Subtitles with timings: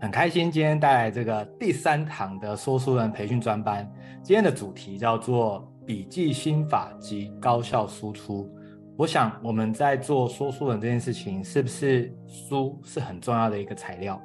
[0.00, 3.86] 很开心今天带来这个第三堂的说书人培训专班。
[4.22, 8.50] 今天的主题叫做笔记心法及高效输出。
[8.96, 14.18] 我想我们在做说书人这件事情，是不是书是很重要的一个材料？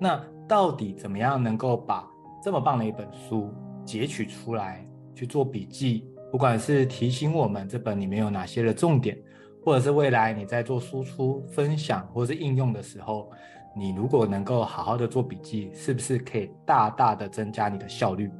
[0.00, 0.18] 那
[0.48, 2.08] 到底怎么样能够把
[2.42, 3.52] 这么棒的一本书
[3.84, 4.82] 截取出来
[5.14, 6.06] 去做笔记？
[6.30, 9.18] 不管是提醒我们这本里面有哪些的重点，
[9.62, 13.30] 或者是未来你在做输出、分享或者是应用的时候，
[13.74, 18.30] 你如果能够好好的做笔记，是不是可以大大的增加你的效率？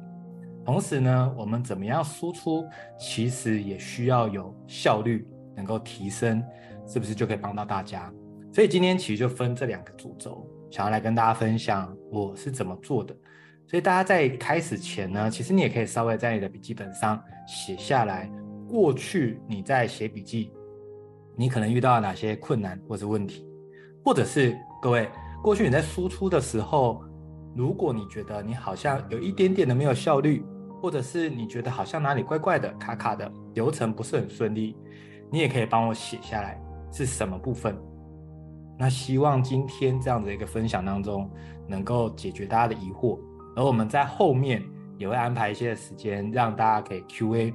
[0.63, 2.63] 同时呢，我们怎么样输出，
[2.99, 6.41] 其实也需要有效率能够提升，
[6.87, 8.13] 是不是就可以帮到大家？
[8.53, 13.13] 所以今天其实就分这两个主轴，想要来跟大家分享我是怎么做的。
[13.65, 18.31] 所以大家在开始前呢，其实你也可以稍微在你的笔记本上写下来，
[18.69, 20.53] 过去你在写笔记，
[21.35, 23.45] 你可能遇到了哪些困难或是问题，
[24.05, 25.09] 或者是各位。
[25.43, 27.03] 过去你在输出的时候，
[27.53, 30.41] 如果你觉得你好像有一点点的没有效率，
[30.81, 34.73] 或者是你觉得好像哪里怪怪的、卡卡的，流程不是很顺利，
[35.29, 36.57] 你也可以帮我写下来
[36.93, 37.77] 是什么部分。
[38.79, 41.29] 那希望今天这样的一个分享当中，
[41.67, 43.19] 能够解决大家的疑惑，
[43.53, 44.63] 而我们在后面
[44.97, 47.53] 也会安排一些时间让大家可以 Q&A，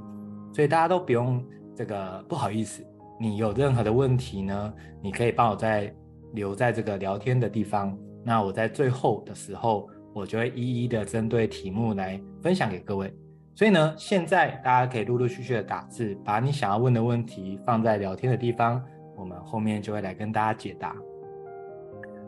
[0.52, 1.42] 所以大家都不用
[1.74, 2.86] 这个不好意思，
[3.18, 5.90] 你有任何的问题呢，你可以帮我在。
[6.32, 13.12] 留在这个聊天的地方，那我在最后的时候，我就会一一的针对题目来分享给各位。
[13.54, 18.80] 所以呢，现在大家可以陆陆续续的打字，把你想要问的问题放在聊天的地方，
[19.16, 20.94] 我们后面就会来跟大家解答。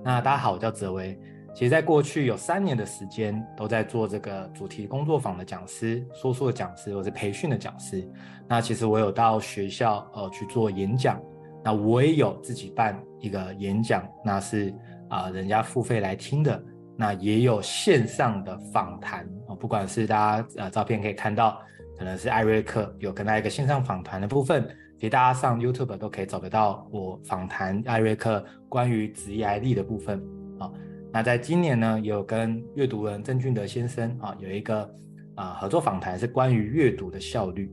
[0.02, 1.16] 那大家好，我叫泽维，
[1.54, 8.08] 其实在过去有三年的时间都在做这个主题工作坊的讲师、说书的讲师，或是培训的讲师。
[8.48, 11.20] 那其实我有到学校呃去做演讲。
[11.64, 14.74] 那我也有自己办一个演讲，那是
[15.08, 16.62] 啊、人家付费来听的。
[16.96, 21.58] 那也有线上的访谈啊，不管是大家呃照片可以看到，
[21.98, 30.22] 可能是艾瑞克有跟他一个线上访谈的部分，其实大家上 YouTube 都可以找得到我访谈艾瑞克关于职业力的部分
[30.58, 30.70] 啊。
[31.10, 34.88] 那在今年呢，也有跟阅读人郑俊德先生啊有一个
[35.36, 37.72] 啊合作访谈，是关于阅读的效率。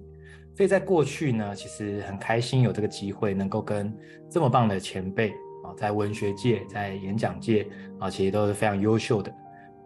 [0.58, 3.96] 所以在过去呢，其实很开心有这个机会能够跟
[4.28, 5.30] 这么棒的前辈
[5.64, 7.68] 啊，在文学界、在演讲界
[8.00, 9.32] 啊，其实都是非常优秀的。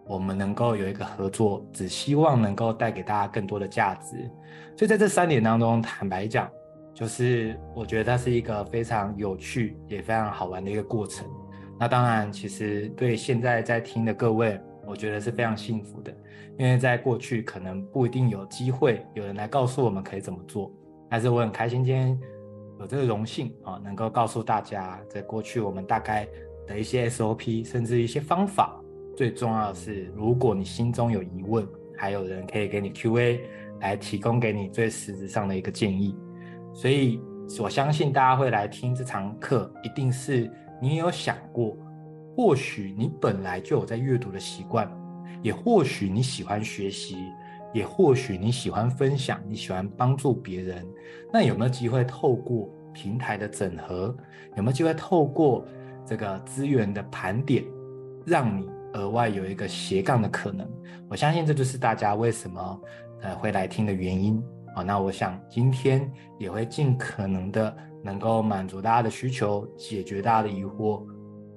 [0.06, 4.16] 我们能够有一个合作，只希望能够带给大家更多的价值。
[4.74, 6.50] 所以在这三年当中，坦白讲，
[6.94, 11.28] 就是我觉得它是一个非常有趣也非常好玩的一个过程。
[11.78, 16.14] 那当然，其实对现在在听的各位，我觉得是非常幸福的。
[16.58, 20.70] 因为在过去可能不一定有机会有人来告诉我们可以怎么做，
[21.08, 22.20] 但是我很开心今天
[22.78, 26.28] 有这个荣幸啊，能够告诉大家，在过去我们大概
[26.66, 28.78] 的一些 SOP，甚至一些方法。
[29.16, 31.66] 最重要的是，如果你心中有疑问，
[31.96, 33.40] 还有人可以给你 QA
[33.80, 36.16] 来提供给你最实质上的一个建议。
[36.74, 37.20] 所以
[37.60, 40.50] 我相信大家会来听这堂课，一定是
[40.80, 41.76] 你有想过，
[42.34, 44.90] 或许你本来就有在阅读的习惯。
[45.42, 47.16] 也或许你喜欢学习，
[47.74, 50.86] 也或许你喜欢分享，你喜欢帮助别人。
[51.32, 54.14] 那有没有机会透过平台的整合，
[54.56, 55.64] 有没有机会透过
[56.06, 57.64] 这个资源的盘点，
[58.24, 60.64] 让你额外有一个斜杠的可能？
[61.08, 62.80] 我相信这就是大家为什么
[63.22, 64.40] 呃会来听的原因
[64.76, 64.84] 好。
[64.84, 71.04] 那我想今天也会尽可能的能够满足大家的需求，解决大家的疑惑。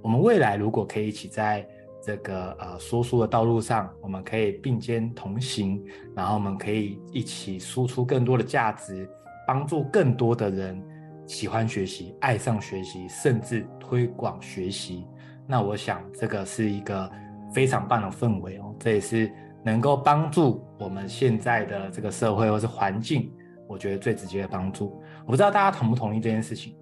[0.05, 1.67] 我们未来如果可以一起在。
[1.99, 5.83] 这个呃说书的道路上，我们可以并肩同行，
[6.15, 9.09] 然后我们可以一起输出更多的价值，
[9.47, 10.79] 帮助更多的人
[11.25, 15.03] 喜欢学习、爱上学习，甚至推广学习。
[15.47, 17.11] 那我想这个是一个
[17.51, 19.31] 非常棒的氛围哦，这也是
[19.63, 23.33] 能够帮助我们现在的这个社会或是环境，
[23.67, 25.01] 我觉得最直接的帮助。
[25.25, 26.75] 我不知道大家同不同意这件事情。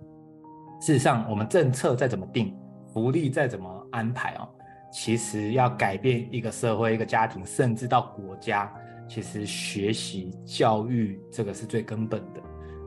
[0.81, 2.53] 事实上，我们政策再怎么定，
[2.94, 4.48] 福利再怎么安排哦。
[4.92, 8.72] 其实要改变一个社会、一个家庭，甚至到国家，
[9.09, 12.40] 其实学习教育这个是最根本的。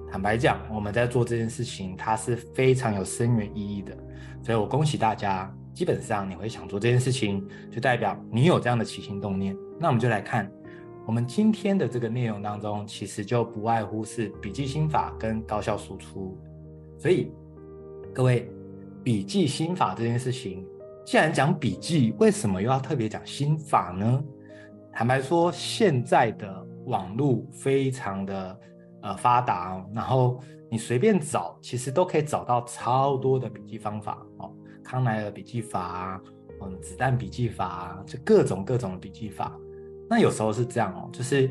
[0.09, 3.93] 坦白讲，我们在做这件事情，它是非常有深远意义的。
[4.41, 9.57] 所以我恭喜大家，基本上你会想做这件事情，就代表你有这样的起心动念。
[9.81, 10.49] 那我们就来看，
[11.05, 16.39] 我们今天的这个内容当中，其实就不外乎是笔记心法跟高效输出。
[16.97, 17.33] 所以
[18.15, 18.49] 各位，
[19.07, 20.67] 笔记心法这件事情。
[21.05, 24.21] 既然讲笔记，为什么又要特别讲心法呢？
[24.93, 28.59] 坦白说，现在的网络非常的
[29.03, 36.21] 呃发达哦，然后你随便找，其实都可以找到超多的笔记方法哦，康奈尔笔记法，
[36.61, 39.57] 嗯，子弹笔记法，就各种各种的笔记法。
[40.11, 41.49] 那有时候是这样哦，就是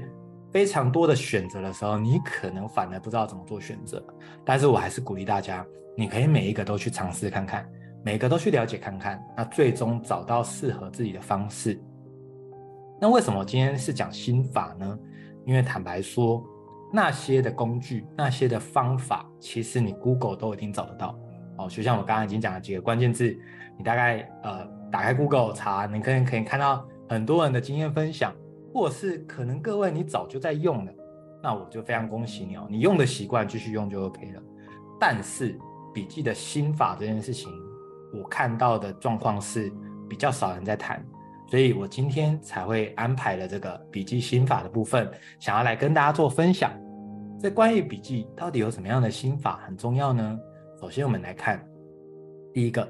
[0.56, 4.02] 非常多的选择的时候，你可能反而不知道怎么做选择。
[4.46, 5.68] 但是我还是鼓励大家，
[5.98, 7.70] 你可以每一个都去尝试看看，
[8.06, 11.78] 每个都去了解看看，那最终找到适合自己的方式。
[13.02, 14.98] 那为什么今天是讲心法呢？
[15.46, 16.42] 因为坦白说，
[16.90, 21.20] 那些的工具、那些的方法，其实你 Google 都已经找得到。
[21.58, 23.38] 哦，就像我刚刚已经讲了几个关键字，
[23.78, 28.34] 你大概呃打开 Google 查，你可以可以看到很多人的经验分享，
[28.76, 30.92] 或者是可能各位你早就在用了，
[31.42, 34.44] 那我就非常恭喜你哦，你用的习惯继续用就 OK 了。
[35.00, 35.58] 但是
[35.94, 37.50] 笔记的心法这件事情，
[38.14, 39.72] 我看到的状况是
[40.10, 41.02] 比较少人在谈。
[41.48, 46.70] 所以我今天才会安排了这个笔记心法的部分，想要来跟大家做分享。
[47.40, 50.38] 这关于笔记到底有什么样的心法很重要呢？
[50.82, 51.66] 首先我们来看
[52.54, 52.86] 第一个，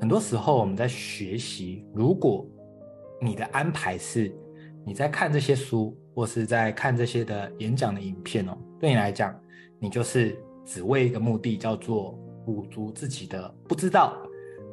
[0.00, 2.44] 很多时候我们在学习，如果
[3.20, 4.34] 你的安排是
[4.84, 9.34] 你在看这些书，或是在看这些的演讲的影片哦，对你来讲，
[9.78, 14.16] 你就是只为一个目的，叫做补足自己的不知道。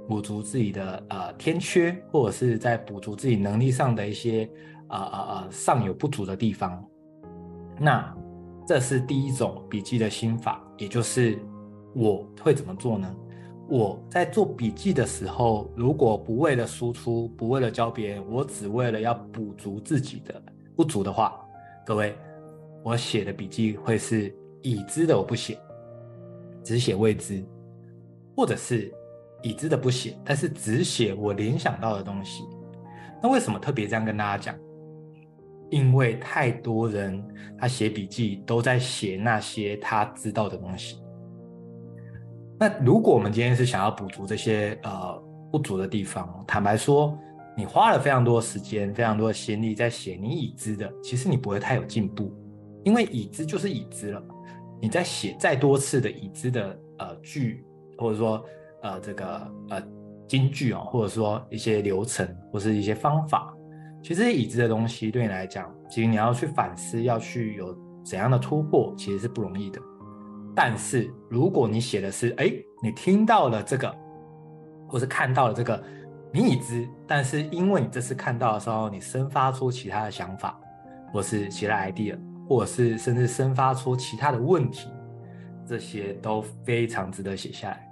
[0.07, 4.49] 补足自己的呃天缺，或者是在补足自己能力上的一些
[4.87, 6.81] 呃呃呃尚有不足的地方。
[7.77, 8.15] 那
[8.65, 11.37] 这是第一种笔记的心法，也就是
[11.93, 13.13] 我会怎么做呢？
[13.69, 20.41] 我在做笔记的时候，如果不为了输出，不为了教别人，我只为了要补足自己的
[20.75, 21.39] 不足的话，
[21.85, 22.15] 各位，
[22.83, 25.59] 我写的笔记会是已知的我不写，
[26.63, 27.43] 只写未知，
[28.35, 28.93] 或者是。
[29.43, 32.43] 已知的不写，但是只写我联想到的东西。
[33.21, 34.59] 那为什么特别这样跟大家讲？
[35.69, 37.23] 因为太多人
[37.55, 40.99] 他写笔记都在写那些他知道的东西。
[42.59, 45.21] 那如果我们今天是想要补足这些呃
[45.51, 47.17] 不足的地方，坦白说，
[47.55, 52.33] 你花了非常多的时间、非常多的心力在写你已知的，其实你不会太有进步，
[52.83, 54.23] 因为已知就是已知了。
[54.81, 57.65] 你在写再多次的已知的呃句，
[57.97, 58.43] 或者说。
[58.83, 59.25] 呃，这个
[59.69, 59.81] 呃，
[60.27, 63.51] 金句哦，或者说一些流程，或是一些方法，
[64.03, 67.75] 其实已知的东西对你来讲，其实你要去反思，要去有
[68.05, 69.81] 怎样的突破，其实是不容易的。
[70.59, 72.51] 但是如果你写的是，哎，
[72.81, 73.95] 你听到了这个，
[74.87, 75.83] 或是看到了这个，
[76.33, 80.59] 你已知，但是因为你这次看到的时候，你生发出其他的想法，
[81.13, 82.17] 或是其他 idea，
[82.49, 84.89] 或者是甚至生发出其他的问题，
[85.63, 87.87] 这些都非常值得写下来。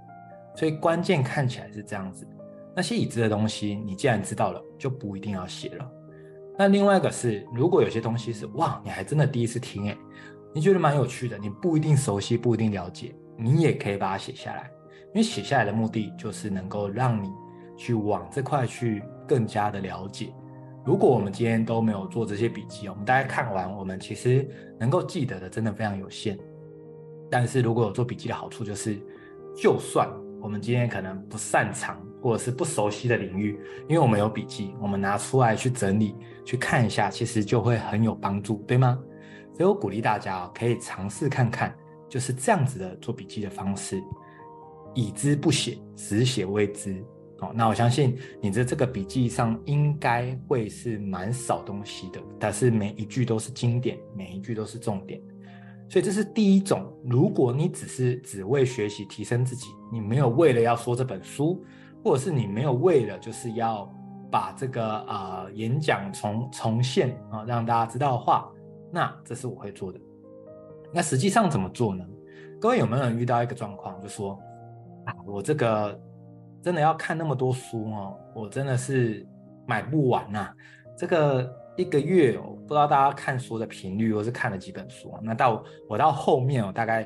[0.56, 2.28] 所以关键看起来是这样子，
[2.76, 5.88] 那些已知的东西，你既然知道了，就不一定要写了。
[6.58, 9.96] 那另外一个是，如果有些东西是哇，你还真的第一次听诶，
[10.56, 14.72] 你觉得蛮有趣的，你不一定熟悉，不一定了解，你也可以把它写下来，
[15.14, 17.30] 因为写下来的目的就是能够让你
[17.76, 20.34] 去往这块去更加的了解。
[20.86, 24.50] 如果我们今天都没有做这些笔记，我们大家看完，我们其实
[24.80, 26.40] 能够记得的真的非常有限。
[27.30, 28.98] 但是如果有做笔记的好处就是，
[29.58, 30.10] 就算
[30.42, 33.60] 我们今天可能不擅长或者是不熟悉的领域，
[33.90, 36.16] 因为我们有笔记，我们拿出来去整理、
[36.46, 38.98] 去看一下，其实就会很有帮助，对吗？
[39.56, 41.74] 所以我鼓励大家可以尝试看看，
[42.10, 44.04] 就是这样子的做笔记的方式，
[44.94, 47.04] 已知不写，只写未知。
[47.40, 55.22] 哦，那我相信你的这个笔记上应该会是蛮少东西的，但是每一句都是经典，每一句都是重点。
[55.90, 61.64] 所以这是第一种，如果你只是只为学习提升自己，你没有为了要说这本书，
[62.04, 63.94] 或者是你没有为了就是要
[64.32, 68.50] 把这个呃演讲重重现啊，让大家知道的话，
[68.96, 70.00] 那这是我会做的。
[70.94, 72.08] 那实际上怎么做呢？
[72.62, 74.40] 各位有没有人遇到一个状况，就说
[75.04, 76.00] 啊，我这个
[76.62, 79.28] 真的要看那么多书哦，我真的是
[79.68, 80.50] 买不完呐，
[80.98, 81.54] 这个。
[81.78, 85.14] 一个月，我不知道大家看书的频率，或是看了几本书。
[85.22, 87.02] 那到我到后面，我大概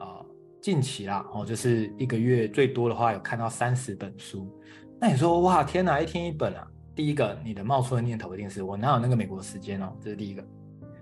[0.00, 0.26] 呃
[0.60, 4.52] 近期啦，哦，就是一个月最多的话有看到三十本书。
[5.00, 6.66] 那你说哇，天哪，一天一本啊！
[6.96, 10.42] 第一个，你的冒出的念头一定是我哪有那个美国时间哦，这是第一个。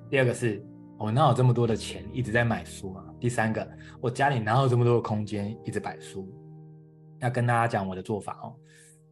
[0.08, 0.64] 第二个是
[0.98, 3.04] 我哪有这么多的钱一直在买书啊？
[3.18, 3.66] 第三个，
[4.00, 6.32] 我家里哪有这么多的空间一直摆书？
[7.18, 8.54] 要跟大家讲我的做法哦。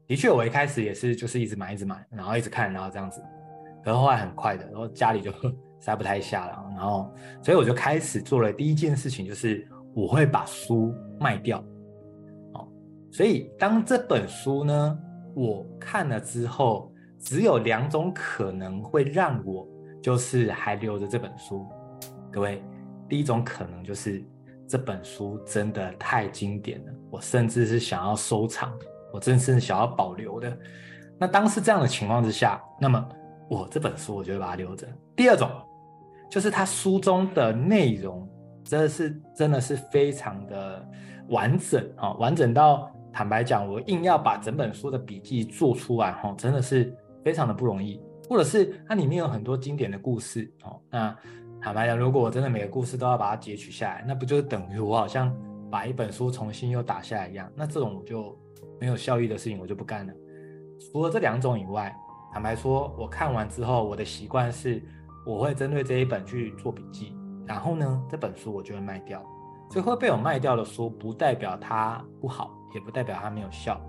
[0.06, 3.22] 的确，我一开始也是就是一直买一直买，然后一直看，然后这样子。
[3.82, 5.32] 然后后来很快的，然后家里就
[5.80, 11.58] 塞不太下了，然后所以我就开始做了第一件事情，就是我会把书卖掉。
[12.52, 12.68] 哦，
[13.10, 14.98] 所以当这本书呢，
[15.34, 19.66] 我看了之后，只有两种可能会让我
[20.04, 21.66] 就是还留着这本书。
[22.30, 22.62] 各位，
[23.08, 24.22] 第一种可能就是
[24.68, 28.70] 这本书真的太经典了，我甚至是想要收藏。
[29.10, 30.54] 我真是想要保留的。
[31.18, 33.08] 那当是这样的情况之下，那么
[33.48, 34.86] 我这本书我就会把它留着。
[35.16, 35.48] 第二种
[36.30, 38.28] 就是它书中的内容
[38.62, 40.86] 真的是真的是非常的
[41.30, 46.94] 完整啊，完整到坦白讲，我硬要把整本书的笔记做出来哈，真的是
[47.24, 48.02] 非常的不容易。
[48.28, 51.16] 或者是它里面有很多经典的故事哦，那
[51.60, 55.34] 坦白讲，如果我真的每个故事都要把它截取下来，那不就等于我好像
[55.70, 57.50] 把一本书重新又打下来一样？
[57.56, 58.38] 那这种我就
[58.80, 60.12] 没有效益的事情，我就不干了。
[60.92, 61.94] 除了这两种以外，
[62.32, 64.82] 坦白说，我看完之后，我的习惯是，
[65.24, 67.16] 我会针对这一本去做笔记，
[67.46, 69.22] 然后呢，这本书我就会卖掉。
[69.70, 73.80] 所以会被我卖掉的书，不代表它不好，也不代表它没有效。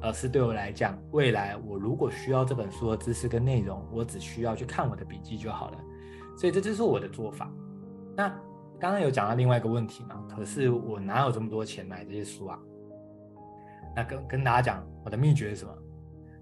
[0.00, 5.78] 而是对我来讲，未来我如果需要这本书的知识跟内容，我只需要去看我的笔记就好了。
[6.36, 7.50] 所以这就是我的做法。
[8.16, 8.28] 那
[8.78, 10.24] 刚刚有讲到另外一个问题嘛？
[10.34, 12.58] 可是我哪有这么多钱买这些书啊？
[13.94, 15.72] 那跟跟大家讲，我的秘诀是什么？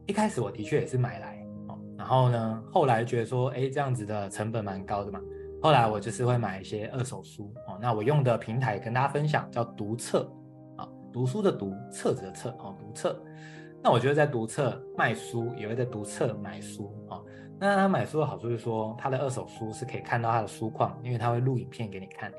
[0.06, 5.20] 一开始我的确也是买来哦，然后呢，后来觉得说，哎，这样子的成本蛮高的嘛。
[5.60, 7.76] 后来我就是会买一些二手书哦。
[7.82, 10.30] 那我用的平台跟大家分享叫读册，
[11.12, 13.20] 读书的读，册子的册哦，读册。
[13.82, 17.24] 那我觉得在读册卖书，也会在读册买书啊、哦。
[17.60, 22.30] 那他买书的好处是说，他的二手书是可以看到他的书况，因为他会录影片给你看。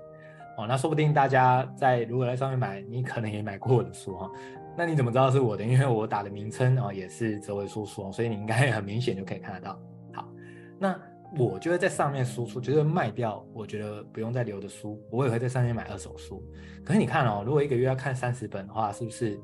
[0.57, 4.31] 哦，那说不定大家在如果在上面买，你可能也买过我的书哈、哦。
[4.77, 5.63] 那你怎么知道是我的？
[5.63, 9.79] 因为我打的名称哦也是哲维叔叔，所以你应该很明显就可以看得到。
[10.13, 10.27] 好，
[10.77, 10.99] 那
[11.37, 16.43] 我就会在上面输出，就是卖掉我觉得不用再留的书，我也会在上面买二手书。
[16.83, 19.39] 可是你看哦，如果一个月要看三十本的话，是不是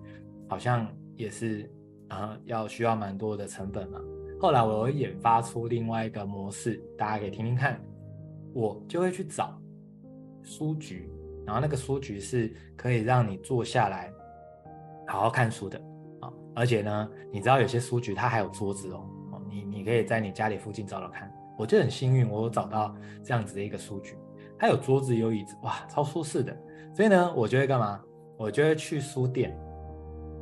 [0.48, 1.70] 好像也是？
[2.08, 4.00] 啊，要需要蛮多的成本嘛。
[4.40, 7.82] 后来我会研发出另外一个模式，大家可以听听看。
[8.54, 9.60] 我就会去找
[10.44, 11.10] 书局，
[11.48, 14.14] 然后那个书局是可以让你坐下来
[15.08, 15.82] 好好看书的
[16.22, 16.32] 啊。
[16.54, 19.04] 而且呢，你知道有些书局它还有桌子哦，
[19.50, 21.28] 你你可以在你家里附近找找看。
[21.58, 24.18] 我就很幸运，我有找到这样子的一个书局，
[24.58, 26.56] 它有桌子有椅子，哇，超舒适的。
[26.94, 28.02] 所以呢，我就会干嘛？
[28.38, 29.58] 我就会去书店。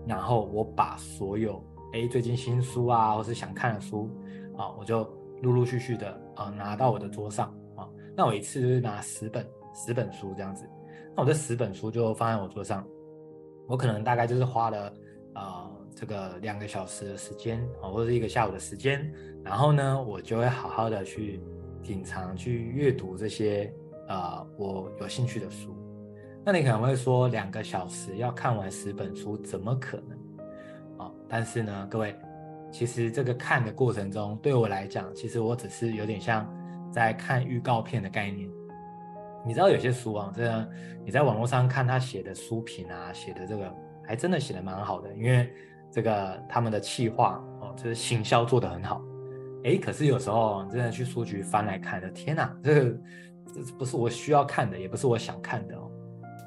[0.05, 4.09] 然后我把所有哎最近新书啊，或是想看的书
[4.57, 5.03] 啊，我就
[5.41, 7.87] 陆陆续续的啊拿到我的桌上啊。
[8.15, 10.69] 那我一次就是拿十本十本书这样子，
[11.15, 12.85] 那我这十本书就放在我桌上，
[13.65, 14.93] 我可能大概就是花了
[15.33, 19.11] 啊这个两个小时的时间啊，或者是一个下午的时间，
[19.43, 21.39] 然后呢，我就会好好的去
[21.81, 23.73] 品尝、去阅读这些
[24.07, 25.75] 啊我有兴趣的书。
[26.45, 30.17] 那你可能会说，两个小时要看完十本书，怎么可能？
[30.97, 32.13] 啊、哦，但是呢，各位，
[32.71, 36.45] 其实这个看的过程中，对我来讲，其实我只是有点像
[36.91, 38.49] 在看预告片的概念。
[39.45, 40.69] 你知道有些书啊，这个
[41.05, 43.73] 你在网络上看他写的书评啊，写的这个
[44.05, 45.49] 还真的写的蛮好的，因为
[45.93, 48.99] 这个他们的企划哦，就是行销做得很好。
[49.63, 52.97] 诶，可是有时候真的去书局翻来看的，天哪，这个
[53.53, 55.89] 这不是我需要看的，也不是我想看的哦。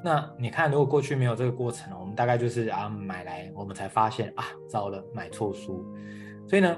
[0.03, 5.83] 那你看，如果过去没有这个过程，我们大概就是啊买来，我们才发现啊糟了，买错书。
[6.47, 6.77] 所以呢，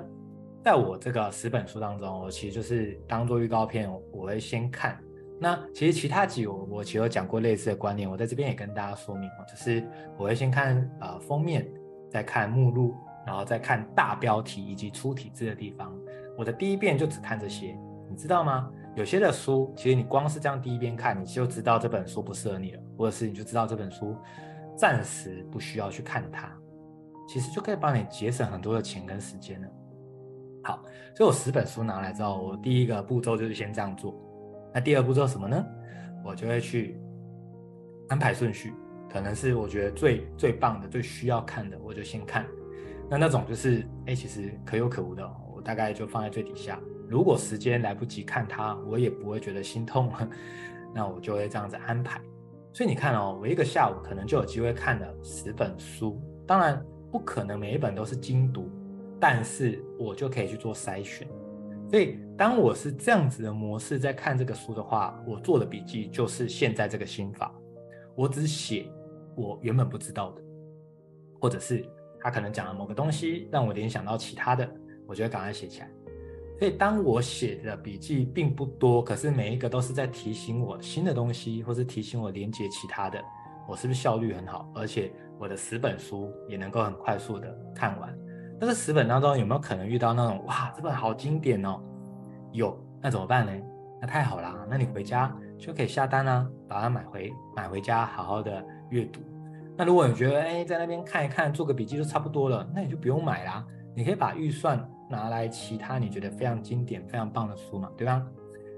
[0.64, 4.98] 在我这个十本书当中，我其实就是当做预告片，我会先看。
[5.42, 9.86] 那其实其他集我我其实有讲过类似的观念，我在这边也跟大家说明哦，就是
[10.18, 11.70] 我会先看呃封面，
[12.10, 15.94] 再看目录，然后再看大标题以及粗体字的地方。
[16.38, 17.78] 我的第一遍就只看这些，
[18.10, 18.72] 你知道吗？
[18.96, 24.16] 有些的书，其实你光是这样第一遍看，你就知道这本书不适合你了，或者是你就知道这本书
[24.76, 26.52] 暂时不需要去看它，
[27.28, 29.68] 其实就可以帮你节省很多的钱跟时间了。
[30.64, 30.84] 好，
[31.16, 34.14] 所以我十本书拿来之后，我第一个步骤就是先这样做。
[34.74, 35.66] 那第二步骤什么呢？
[36.26, 37.00] 我就会去
[38.10, 38.74] 安排顺序，
[39.12, 42.46] 可能是我觉得最最棒的、最需要看的，我就先看。
[43.10, 46.80] 那那种就是，哎，其实可有可无的，我大概就放在最底下。
[47.08, 50.12] 如果时间来不及看它，我也不会觉得心痛，
[50.94, 52.22] 那我就会这样子安排。
[52.72, 56.80] 所以你看哦，我一个下午可能就有机会看了十本书，当然
[57.12, 58.70] 不可能每一本都是精读，
[59.20, 61.28] 但是我就可以去做筛选。
[61.90, 67.52] 所以当我是这样子的模式在看这个书的话，我做的笔记就是现在这个心法，
[68.16, 68.86] 我只写
[69.40, 70.42] 我原本不知道的，
[71.40, 71.86] 或者是
[72.20, 74.70] 他可能讲了某个东西让我联想到其他的，
[75.08, 75.90] 我就会赶快写起来。
[76.60, 83.24] 所以，当我写的笔记并不多，可是每一个都是在提醒我新的东西，或是提醒我连接其他的，
[83.66, 84.70] 我是不是效率很好？
[84.76, 88.14] 而且我的十本书也能够很快速的看完。
[88.60, 91.82] 但是十本当中有没有可能遇到那种哇，这本好经典哦？
[92.52, 93.54] 有，那怎么办呢？
[94.02, 99.22] 那太好啦，那你回家就可以下单啦，把它买回买回家，好好的阅读。
[99.80, 103.66] 那如果你觉得哎，在那边看一看，做个笔记就差不多了，那你就不用买啦。
[103.96, 104.78] 你可以把预算
[105.10, 108.22] 拿来其他你觉得非常经典、非常棒的书嘛，对吧？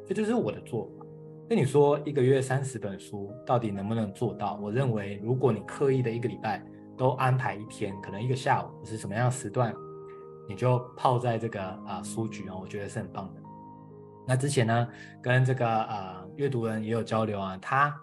[0.06, 1.04] 这就是我的做法。
[1.50, 4.60] 那你说，一个月三十本书到底能不能做到？
[4.62, 6.64] 我认为，如果你刻意的一个礼拜
[6.96, 9.74] 都安排一天，可能一个下午或是什么样的时段，
[10.48, 13.42] 你就泡在这个啊、书局啊，我觉得是很棒的。
[14.28, 14.88] 那之前呢，
[15.20, 18.00] 跟这个呃阅读人也有交流啊，他。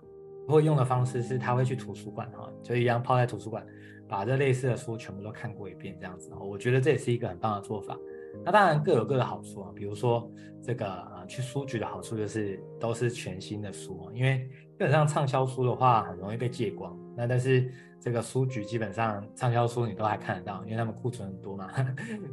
[0.55, 3.65] 会用的方式是，他会去图书馆哈，就一样泡在图书馆，
[4.09, 6.31] 把这类似的书全部都看过一遍，这样子。
[6.41, 7.99] 我觉得这也是一个很棒的做法。
[8.45, 10.31] 那当然各有各的好处啊，比如说
[10.63, 16.97] 这个呃去书局的好处就是都是全新的书啊，因为基本上畅销书的话很容易被借光。
[17.17, 21.69] 那但是这个书局基本上畅销书你都还看得到，因为他们库存很多嘛，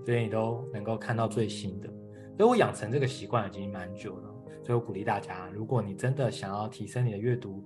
[0.06, 1.88] 所以你都能够看到最新的。
[2.38, 4.30] 所以我养成这个习惯已经蛮久了，
[4.64, 7.66] 所以我鼓励大家，如果你真的想要提升你的阅读，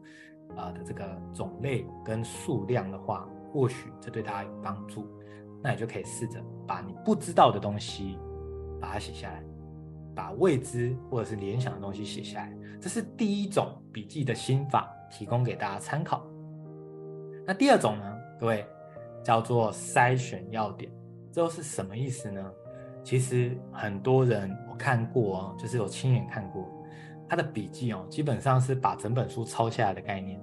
[0.56, 5.08] 啊的这个种类跟数量的话，或许这对大家有帮助。
[5.62, 8.18] 那你就可以试着把你不知道的东西
[8.80, 9.44] 把它写下来，
[10.16, 12.58] 把未知或者是联想的东西写下来。
[12.80, 16.26] 这是第一种笔记的心法，提供给大家参考。
[17.46, 18.66] 那第二种呢，各位
[19.22, 20.90] 叫做筛选要点，
[21.32, 22.52] 这又是什么意思呢？
[23.04, 26.70] 其实很多人我看过哦，就是有亲眼看过。
[27.30, 30.42] 他的笔记哦，基本上是把整本书抄下来的概念。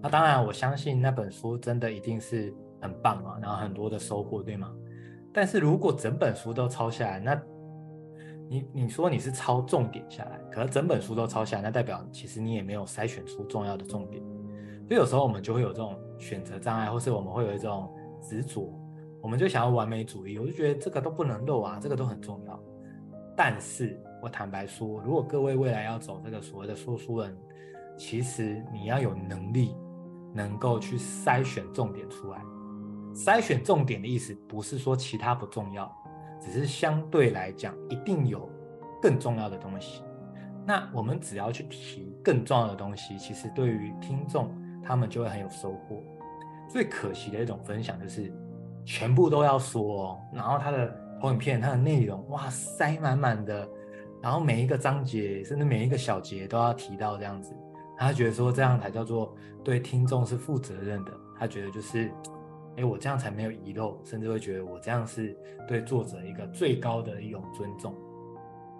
[0.00, 4.72] 那当然，我相信那本书真的一定是很棒啊，然后很多的收获，对吗？
[5.34, 7.42] 但是如果整本书都抄下来，那
[8.48, 14.22] 你你说你是抄重点下来，可是整本书都抄下来，那代表其实你也没有筛选出重要的重点。
[14.86, 17.92] 所以有时候我们就会有这种选择障碍，或是我们会有一种
[18.22, 18.72] 执着，
[19.20, 22.62] 我们就想要完美主义，我就觉得这个都不能漏啊，这个都很重要。
[23.36, 24.00] 但是。
[24.20, 27.36] 我坦白说，如果各位未来要走这个所谓的说书人，
[27.96, 29.76] 其实你要有能力，
[30.34, 32.40] 能够去筛选重点出来。
[33.14, 35.90] 筛选重点的意思不是说其他不重要，
[36.40, 38.50] 只是相对来讲一定有
[39.00, 40.02] 更重要的东西。
[40.66, 46.02] 那我们只要去提更重要的东西，其实对于听众他们就会很有收获。
[46.68, 48.32] 最可惜的一种分享就是
[48.84, 53.68] 全部都要说，然后他的投影片、他的内容哇塞满满的。
[54.20, 57.54] 然后每一个章节，甚至每一个小节都要提到这样子，
[57.96, 61.12] 他觉得说这样才叫做对听众是负责任的。
[61.38, 62.10] 他觉得就是，
[62.76, 65.36] 哎，我这样才没有遗漏，甚至会觉得我这样是
[65.68, 67.94] 对作者一个最高的一种尊重。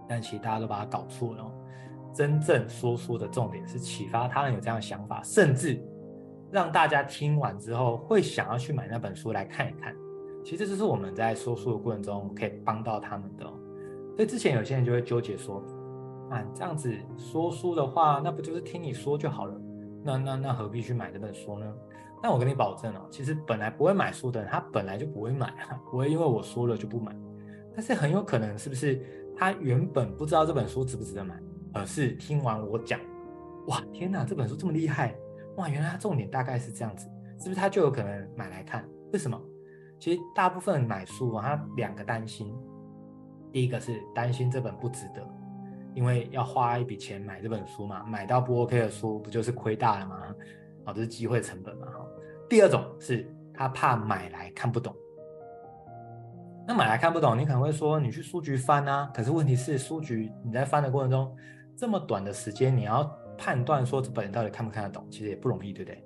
[0.09, 1.53] 但其实大家都把它搞错了，
[2.13, 5.81] 真正说书的重点是启发他人有这样的想法，甚至
[6.51, 9.95] 让大家听完之后会想要去买那本书来看一看。
[10.45, 13.47] 其实这是我们在说书的过程中可以帮到他们的。
[14.19, 15.63] 所以之前有些人就会纠结说，
[16.29, 19.55] 啊，这样子说书的话，那不就是听你说就好了？
[20.05, 21.73] 那那那何必去买这本书呢？
[22.21, 27.15] 那我跟你保证哦，其实本来不会买书的人，他本来就不会买啊，不会因为我说了就不买。
[27.77, 29.01] 但是很有可能是不是
[29.37, 31.41] 他原本不知道这本书值不值得买，
[31.73, 32.99] 而是听完我讲，
[33.69, 35.15] 哇，天哪，这本书这么厉害，
[35.59, 37.07] 哇，原来它重点大概是这样子，
[37.39, 38.85] 是不是他就有可能买来看？
[39.13, 39.41] 为什么？
[40.01, 42.53] 其实大部分买书啊，他两个担心。
[43.53, 45.27] 第一个是担心这本不值得，
[45.95, 50.35] 因为要花一笔钱买这本书嘛，买到不 OK 的书不就是亏大了吗？
[50.85, 51.87] 哦，这是机会成本嘛。
[51.87, 52.07] 哈。
[52.49, 54.95] 第二种是他怕买来看不懂，
[56.67, 61.37] 那买来看不懂，你可能会说你去书局翻啊，可是问题是书局你在翻的过程中，
[61.77, 63.05] 这么短的时间，你要
[63.37, 66.05] 判断说这本人到底看不看得懂，其实也不容易，对不对？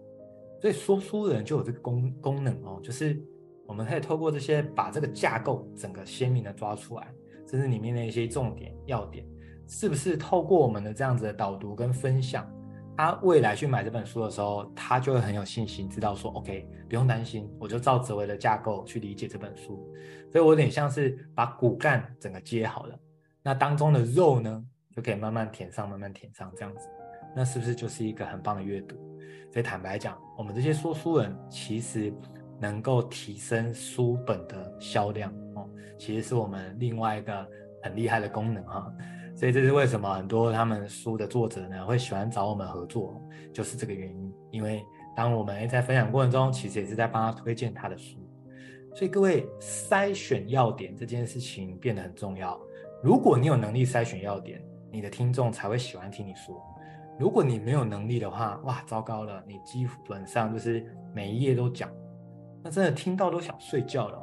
[0.60, 3.20] 所以说书人就有这个功功能哦，就是
[3.66, 7.08] 我们可以透过这些把这个架构整个鲜明的抓出来。
[7.52, 9.26] 这是里面的一些重点要点，
[9.68, 12.50] 是不是透过我们的这样子的导读跟分享，
[12.96, 19.86] 他未来去买这本书的时候，他就会很有信心，知道说 OK，不用担心，我就照哲维的架构去理解这本书。
[20.30, 22.98] 所以我有点像是把骨干整个接好了，
[23.42, 24.64] 那当中的肉呢，
[24.96, 26.88] 就可以慢慢填上，慢慢填上这样子，
[27.36, 28.96] 那是不是就是一个很棒的阅读？
[29.52, 32.10] 所以坦白讲，我们这些说书人其实
[32.58, 35.30] 能够提升书本的销量。
[35.98, 37.46] 其实是我们另外一个
[37.82, 38.92] 很厉害的功能哈，
[39.36, 43.20] 所以这是为什么很多他们书的作者呢会喜欢找我们合作，
[43.52, 44.32] 就是这个原因。
[44.50, 44.84] 因为
[45.16, 48.18] 当我们在分享过程中，其实也是在帮他推荐他的书。
[48.94, 52.60] 所以各位筛选要点这件事情变得很重要。
[53.02, 56.62] 如果你有能力筛选要点，你的听众才会喜欢听你说。
[57.18, 61.90] 如果你没有能力的话，哇，糟糕了，你基本上就是每一页都讲，
[62.62, 64.22] 那真的听到都想睡觉了。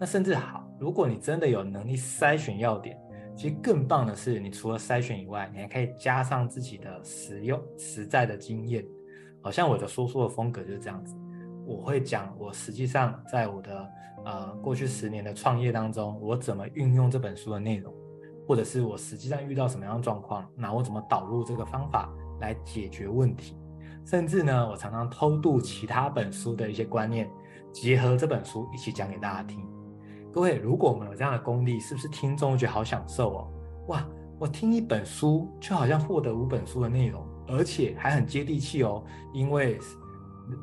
[0.00, 0.67] 那甚至好。
[0.78, 2.96] 如果你真的有能力筛选要点，
[3.36, 8.84] 其实更棒的是，你除了筛选以外，你还可以加上自己的实用、实在的经验。
[9.40, 11.14] 好像我的说书的风格就是这样子，
[11.64, 13.88] 我会讲我实际上在我的
[14.24, 17.94] 呃过去十年的创业当中，我怎么运用这本书的内容，
[18.46, 23.56] 或者是我实际上遇到什么样的状况，那我怎么导入这个方法来解决问题。
[24.04, 27.30] 甚至呢，我常常偷渡其他本书的一些观念，
[27.72, 29.64] 结合这本书一起讲给大家听。
[30.30, 33.48] 各位，如果我们有这样的功力，是不是听众觉得好享受哦？
[33.88, 34.06] 哇，
[34.38, 39.02] 我听一本书就好像获得五本书的内容，而且还很接地气哦。
[39.32, 39.78] 因为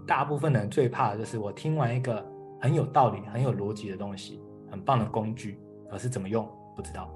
[0.05, 2.25] 大部分人最怕的就是我听完一个
[2.61, 7.09] 很有道理、很有逻辑的东西，很棒的工具，可是怎么用不知道。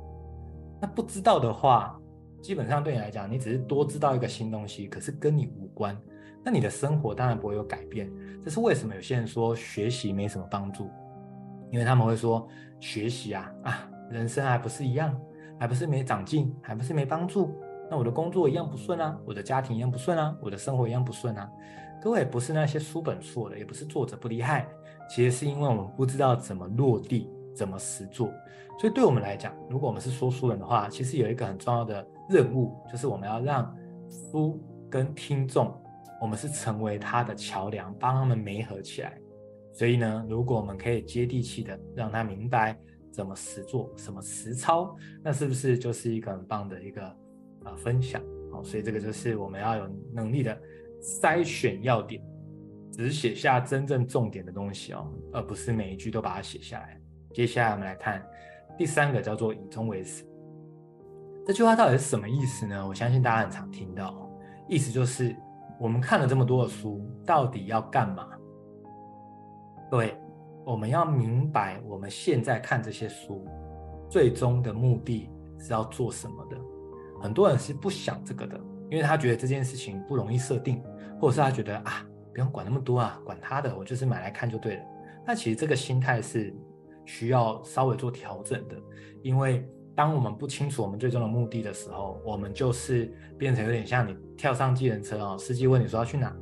[0.81, 1.97] 那不知道的话，
[2.41, 5.95] 基本上对你来讲，你只是多知道一个新东西，可是跟你无关。
[6.43, 8.11] 那你的生活当然不会有改变，
[8.43, 8.95] 这是为什么？
[8.95, 10.89] 有些人说学习没什么帮助，
[11.71, 12.47] 因为他们会说
[12.79, 15.15] 学习啊啊，人生还不是一样，
[15.59, 17.53] 还不是没长进，还不是没帮助。
[17.89, 21.49] 那我的工作一样不顺啊，我的家庭一样不顺啊，我的生活一样不顺啊。
[22.01, 24.67] 各位，不是那些书本错了，也不是作者不厉害，
[25.09, 28.31] 其实是因为我们不知道怎么落地，怎么实做。
[28.79, 33.75] 所以对我们来讲，如果我们是说书人的话，其实有一个很重要的任务，就是我们要让
[34.09, 34.57] 书
[34.89, 35.75] 跟听众。
[36.21, 39.17] 我们是成为他的桥梁，帮他们媒合起来。
[39.79, 42.77] 所以呢，如果我们可以接地气的让他明白
[43.13, 47.01] 怎么实做，什么实操，那是不是就是一个很棒的一个
[47.63, 48.21] 啊分享？
[48.51, 50.61] 好，所以这个就是我们要有能力的
[51.01, 52.21] 筛选要点，
[52.91, 56.99] 只写下真正重点的东西哦，而不是每一句都把它写下来。
[57.33, 58.21] 接下来我们来看
[58.77, 60.25] 第三个，叫做以终为始。
[61.45, 62.85] 这句话到底是什么意思呢？
[62.85, 64.29] 我相信大家很常听到，
[64.67, 65.33] 意思就是。
[65.79, 68.27] 我们看了这么多的书，到底要干嘛？
[69.89, 70.15] 各位，
[70.65, 73.43] 我们要明白，我们现在看这些书，
[74.07, 76.57] 最终的目的是要做什么的？
[77.19, 78.59] 很多人是不想这个的，
[78.91, 80.83] 因为他觉得这件事情不容易设定，
[81.19, 84.83] 或者是他觉得啊，不用管那么多啊，管他的，我就是买来看就对了。
[85.25, 86.55] 那其实这个心态是
[87.05, 88.75] 需要稍微做调整的，
[89.23, 89.67] 因为。
[89.95, 96.33] 当我们不清楚我们最终的目的的时候，我们就是变成有点像你跳上计程车哦，司机问你说要去哪，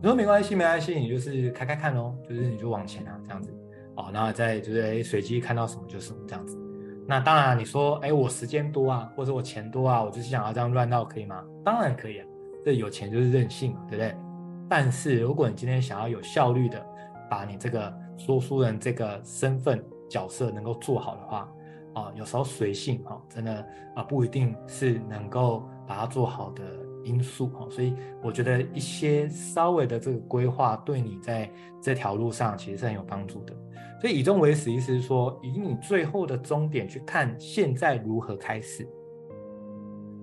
[0.00, 3.50] 你说没关系没关系，你就是开开看哦，就是你就往前啊这样子
[3.96, 6.56] 哦，然后再就是哎随机看到什么就是什么这样子。
[7.06, 11.42] 那当然你说哎我时间多啊，或者我钱多啊，我就是想要这样乱闹可以吗？
[11.64, 12.26] 当然可以啊，
[12.64, 14.14] 这有钱就是任性嘛，对不对？
[14.68, 16.84] 但是如果你今天想要有效率的
[17.30, 21.48] 把你这个说书人这个身份角色能够做好的话。
[21.94, 26.62] 啊，有时候随性啊，真的啊，不一定是能够把它做好的
[27.06, 33.54] 因素哈，所以我觉得一些稍微的这个规划，对你在这条路上其实是很有帮助的。
[34.00, 38.86] 所以以终为始，意思是说，以你最后的终点去看现在如何开始。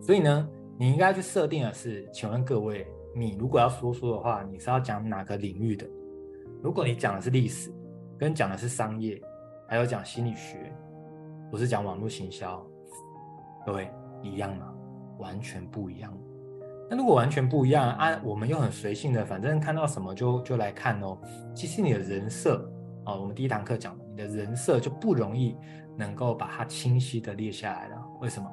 [0.01, 5.89] 所以呢，你应该去设定的是，请问各位，你如果要说书的话，你是要讲哪个领域的？
[6.61, 7.73] 如果你讲的是历史，
[8.17, 9.19] 跟讲的是商业，
[9.67, 10.71] 还有讲心理学。
[11.49, 12.65] 不是讲网络行销，
[13.65, 13.87] 各位
[14.21, 14.73] 一样吗？
[15.19, 16.11] 完全不一样。
[16.93, 21.17] 那如果完全不一样啊，我们又很随性的，反正看到什么就就来看哦。
[21.55, 22.71] 其实你的人设
[23.03, 25.57] 啊，我们第一堂课讲的，你的人设就不容易
[25.97, 27.95] 能够把它清晰的列下来了。
[28.21, 28.47] 为什么？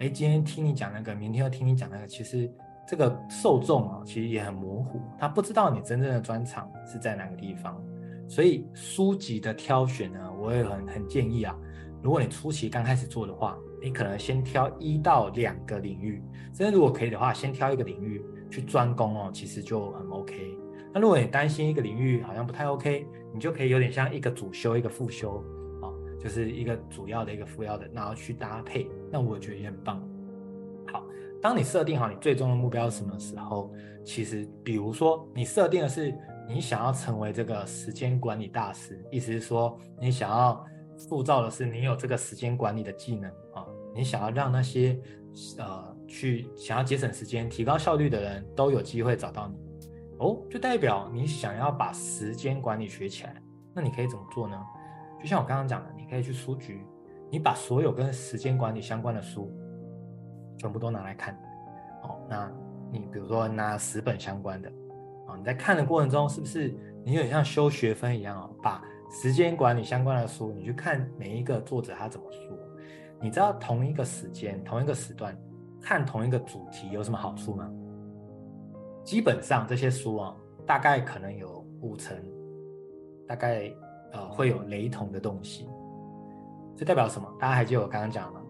[0.00, 2.50] 哎，今天听你讲那个，明天又听你讲那个，其实
[2.88, 7.78] 这个受众啊，其实也很模糊，他不知道你真正的专长是在哪个地方。
[8.26, 11.54] 所以书籍的挑选呢，我也很很建议啊。
[12.02, 20.58] 如果你初期刚开始做的话，你可能先挑一到两个领域，甚至如果可以的话，先挑一个领域去专攻哦，其实就很 OK。
[20.92, 25.44] 那如果你担心一个领域好像不太 OK，你就可以有点像一个主修一个副修
[25.80, 25.86] 啊，
[26.18, 30.02] 就是一个主要的一个副要的，然后去搭配，那我觉得也很棒。
[30.92, 31.04] 好，
[31.40, 33.72] 当你设定好你最终的目标是什么时候，
[34.04, 36.14] 其实比如说你设定的是
[36.48, 40.64] 你想要成为这个时间管理大师，意思是说你想要。
[41.00, 43.30] 塑造的是你有这个时间管理的技能，
[43.98, 44.96] 你想要让那些
[45.58, 49.56] 呃去想要节省时间、提高效率的人都有机会找到你
[50.20, 53.34] 哦，就代表你想要把时间管理学起来。
[53.74, 54.56] 那你可以怎么做呢？
[55.20, 56.80] 就像我刚刚讲的，你可以去书局，
[57.28, 59.52] 你把所有跟时间管理相关的书
[60.58, 61.34] 全部都拿来看。
[62.04, 62.48] 哦，那
[62.92, 64.68] 你比如说拿十本相关的
[65.26, 66.72] 啊，你在看的过程中是不是
[67.04, 68.80] 你有点像修学分一样哦，把
[69.10, 72.56] 时间管理相关的书，你去看每一个作者他怎么说。
[73.20, 75.36] 你知道同一个时间、同一个时段
[75.80, 77.70] 看同一个主题有什么好处吗？
[79.04, 82.16] 基本上这些书啊，大概可能有五成，
[83.26, 83.72] 大概
[84.12, 85.68] 呃会有雷同的东西。
[86.76, 87.28] 这代表什么？
[87.40, 88.40] 大家还记得我刚刚讲吗？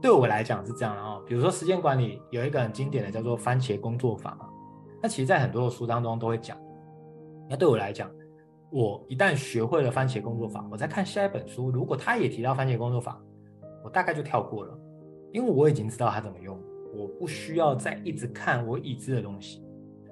[0.00, 1.22] 对我来讲是这样的哦。
[1.26, 4.38] 比如说时间管理有一个很经典的叫做番茄工作法，
[5.02, 6.56] 那其实在很多的书当中都会讲。
[7.48, 8.10] 那对我来讲。
[8.68, 13.18] 我一旦学会了番茄工作法，我再看下一本书，如果他也提到番茄工作法，
[13.86, 14.76] 我大概就跳过了，
[15.32, 16.60] 因为我已经知道它怎么用，
[16.92, 19.64] 我不需要再一直看我已知的东西。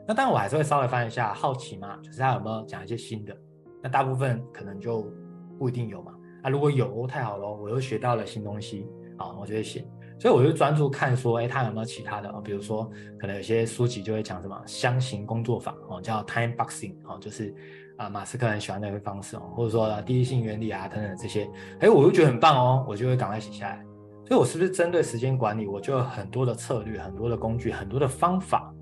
[0.07, 3.37] 那当然我还是会稍微翻一下，好奇嘛，就是他有没有讲一些新的。
[3.83, 5.13] 那大部分可能就
[5.59, 6.15] 不一定有嘛。
[6.45, 8.87] 啊，如果有，太好了，我又学到了新东西
[9.19, 9.85] 啊，我就会写。
[10.21, 12.41] 所以我就专注看说，哎，他有没有其他的啊？
[12.45, 17.53] 比如说，可能有些书籍就会讲什么箱型工作法哦，叫 time boxing 哦，就是
[17.97, 21.49] 啊马斯克很喜欢那个方式哦，或者说第一性原理啊等等这些，
[21.81, 23.85] 哎，我就觉得很棒哦，我就会赶快写下来。
[24.27, 28.73] 所以，我是不是针对时间管理，我就有很多的策略、很多的工具、很多的方法，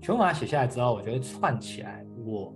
[0.00, 2.54] 全部把它写下来之后，我就会串起来，我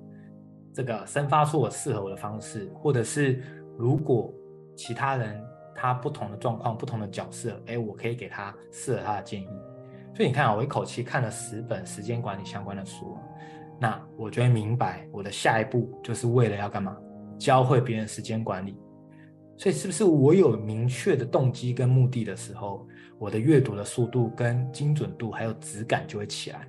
[0.72, 3.42] 这个生发出我适合我的方式，或者是
[3.78, 4.32] 如果
[4.76, 5.42] 其他人。
[5.72, 9.48] 他不同的状况、不同的角色，哎，我可以给他适合他的建议。
[10.14, 13.16] 所以你看啊，我一口气看了十本时间管理相关的书，
[13.80, 16.94] 那我就会明白我的下一步就是为了要干嘛？
[17.38, 18.76] 教会别人时间管理。
[19.56, 22.86] 所以是不是我有明确的动机跟目的的时候，
[23.18, 26.68] 我的阅读的速度跟精准度还有质感就会起来。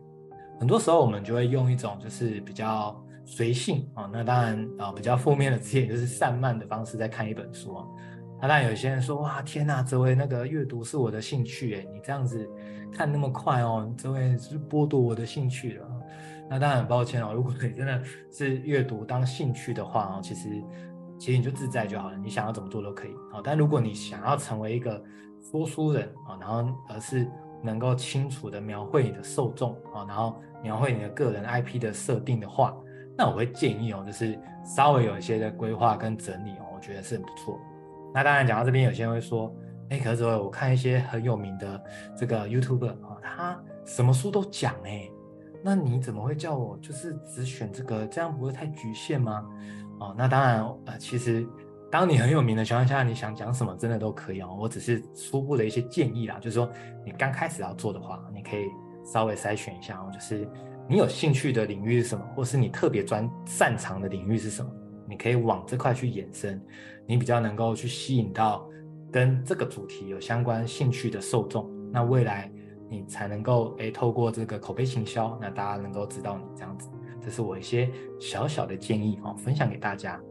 [0.60, 7.86] 很多时候我们就会用一种就是比较随性啊，那当然啊比较负面的字眼就是散漫的方式在看一本书啊。
[8.42, 12.50] 那当然，有些人说：“哇，天哪，这位，那个阅读是我的兴趣，哎，你这样子
[12.92, 15.88] 看那么快哦，这位是剥夺我的兴趣了。”
[16.52, 20.50] 那当然很抱歉哦，如果你真的是阅读当兴趣的话哦，其实
[21.18, 23.16] 其实你就自在就好了，你想要怎么做都可以。
[23.32, 25.02] 好，但如果你想要成为一个
[25.50, 27.26] 说书人啊，然后而是
[27.64, 32.76] 能够清楚地描绘你的受众啊，然后描绘你的个人 IP 的设定的话，
[33.18, 37.58] 那我会建议哦，就是稍微有一些的规划跟整理哦，我觉得是很不错。
[38.14, 39.56] 那当然，讲到这边，有些人会说
[39.90, 41.82] ：“哎，可是我看一些很有名的
[42.18, 45.10] 这个 YouTuber 啊，他什么书都讲哎，
[45.64, 48.06] 那你怎么会叫我就是只选这个？
[48.08, 49.46] 这样不会太局限吗？”
[50.00, 51.48] 哦，那当然，呃，其实
[51.92, 54.58] 当你很有名的情况下，你想讲什么真的都可以哦。
[54.60, 56.68] 我只是初步的一些建议啦，就是说
[57.06, 58.66] 你刚开始要做的话，你可以
[59.06, 60.48] 稍微筛选一下哦，就是
[60.90, 64.72] 你有兴趣的领域是什么，或是你特别专擅长的领域是什么，
[65.08, 66.60] 你可以往这块去延伸。
[67.06, 68.68] 你比较能够去吸引到
[69.12, 72.50] 跟这个主题有相关兴趣的受众，那未来
[72.92, 76.90] 你才能够诶透过这个口碑行销，那大家能够知道你这样子，
[77.22, 80.22] 这是我一些小小的建议哦，分享给大家。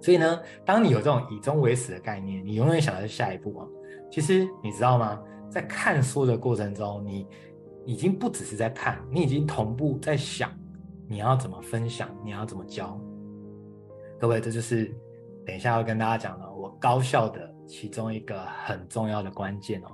[0.00, 3.66] 所以呢，当你有这种以终为始的概念，你永远想的是下一步啊。
[4.10, 5.18] 其实你知道吗？
[5.48, 7.26] 在看书的过程中，你
[7.86, 10.52] 已经不只是在看，你已经同步在想
[11.08, 13.00] 你要怎么分享，你要怎么教。
[14.20, 14.94] 各位，这就是。
[15.46, 19.88] 等一下要跟大家讲了，我高效的其中一个很重要的关键哦。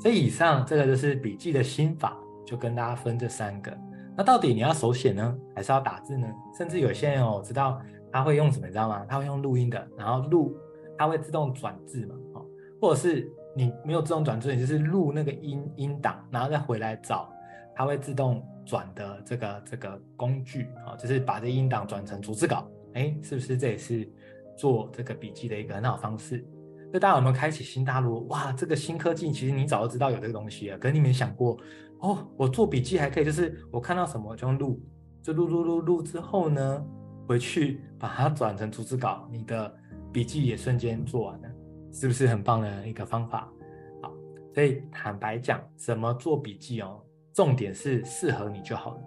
[0.00, 3.76] 所以以上这个就是笔记的心法，就跟大家分这三个。
[4.16, 6.28] 那到底你要手写呢，还是要打字呢？
[6.56, 7.80] 甚至有些人哦，我知道
[8.12, 9.04] 他会用什么，你知道吗？
[9.08, 10.56] 他会用录音的，然后录，
[10.96, 12.46] 他会自动转字嘛，哦，
[12.80, 17.28] 或者是你没有自动转字，你就是录那个音音档，然后再回来找，
[17.74, 24.08] 他会自动转的这个这个工具，哦，就是把这音档转成逐字稿，哎，是不是这也是？
[24.56, 26.44] 做这个笔记的一个很好方式，
[26.92, 28.26] 那大家有没有开启新大陆？
[28.28, 31.58] 哇，这个新科技其实你早就知道有这个东西了，可是你没想过
[32.00, 32.26] 哦。
[32.36, 34.80] 我做笔记还可以，就是我看到什么就录，
[35.22, 36.84] 就录录录录之后呢，
[37.26, 39.74] 回去把它转成逐字稿，你的
[40.12, 41.48] 笔记也瞬间做完了，
[41.92, 43.52] 是不是很棒的一个方法？
[44.00, 44.12] 好，
[44.54, 47.00] 所以坦白讲，怎么做笔记哦？
[47.34, 49.00] 重点是适合你就好了。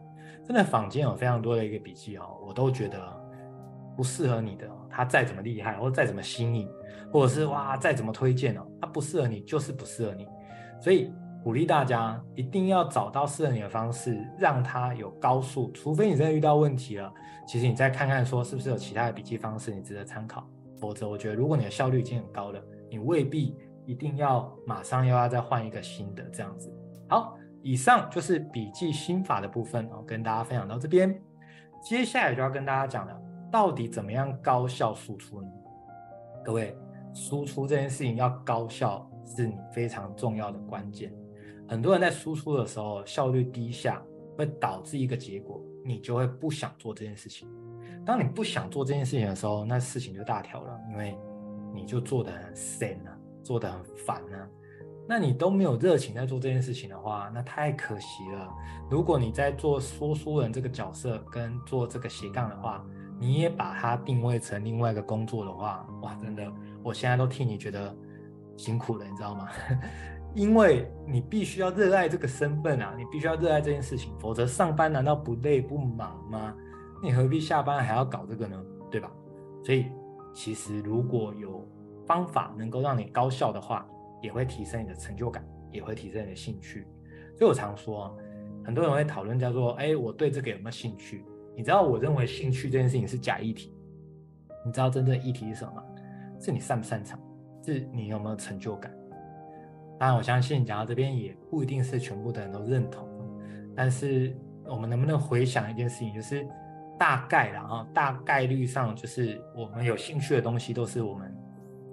[0.46, 2.98] 真的坊间有非常多的一个笔记哦，我都觉得
[3.96, 4.70] 不适合你的。
[4.90, 6.70] 他再怎么厉害，或者再怎么新颖，
[7.12, 10.28] 或者是哇再怎么推荐哦，他不适合你就是不适合你。
[10.82, 15.72] 所以鼓励大家一定要找到适合你的方式，让它有高速。
[15.72, 17.12] 除非你真的遇到问题了，
[17.48, 20.46] 其实你再看看说是不是有其他的笔记方式你值得参考。
[20.80, 26.70] 否则，我觉得如果你的效率已经很高了，你未必一定要马上又要再换一个新的这样子。
[27.08, 31.16] 好，以上就是笔记心法的部分哦，跟大家分享到这边。
[31.82, 33.22] 接下来就要跟大家讲了。
[33.52, 35.48] 到底怎么样高效输出呢？
[36.44, 36.76] 各位，
[37.14, 41.14] 输出这件事情要高效，是你非常重要的关键。
[41.68, 44.02] 很多人在输出的时候效率低下，
[44.38, 47.48] 会导致一个结果，你就会不想做这件事情。
[48.06, 51.18] 当你不想做这件事情的时候，那事情就大条了，因为
[51.74, 54.48] 你就做得很闲啊，做得很烦啊。
[55.08, 58.50] 那你都没有热情在做这件事情的话，那太可惜了。
[58.90, 62.86] 如果你在做说书人这个角色跟做这个斜杠的话，
[63.22, 67.96] 你也把它定位成另外一个工作的话，哇，真的，我现在都替你觉得
[68.58, 69.48] 辛苦了，你知道吗？
[70.34, 76.56] 因为你必须要热爱这个身份啊，你必须要热爱这件事情，否则上班难道不累不忙吗？
[77.04, 78.60] 你何必下班还要搞这个呢？
[78.90, 79.12] 对吧？
[79.64, 79.86] 所以
[80.34, 81.64] 其实如果有
[82.08, 83.86] 方法能够让你高效的话，
[84.22, 86.88] 也会提升你的成就感，也会提升你的兴趣。
[87.38, 88.18] 所以我常说，
[88.64, 91.24] 很多人会讨论叫做，哎，我对这个有没有兴趣？
[91.62, 93.72] 你知道，我认为兴趣这件事情是假议题。
[94.66, 95.74] 你知道真正的议题是什么？
[96.40, 97.20] 是你擅不擅长，
[97.64, 98.92] 是你有没有成就感。
[100.00, 103.08] 当然，我相信讲到这边也不一定是全部的人都认同，
[103.76, 106.48] 但是我们能不能回想一件事情，就是
[106.98, 111.32] 大概啦，哈，大概率上就是我们有兴趣的东西都是我们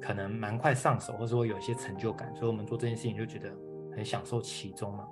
[0.00, 3.52] 可能蛮快上手，或者说有一些成就感，所以我们做这件事情就觉得
[3.94, 5.07] 很享受其中嘛。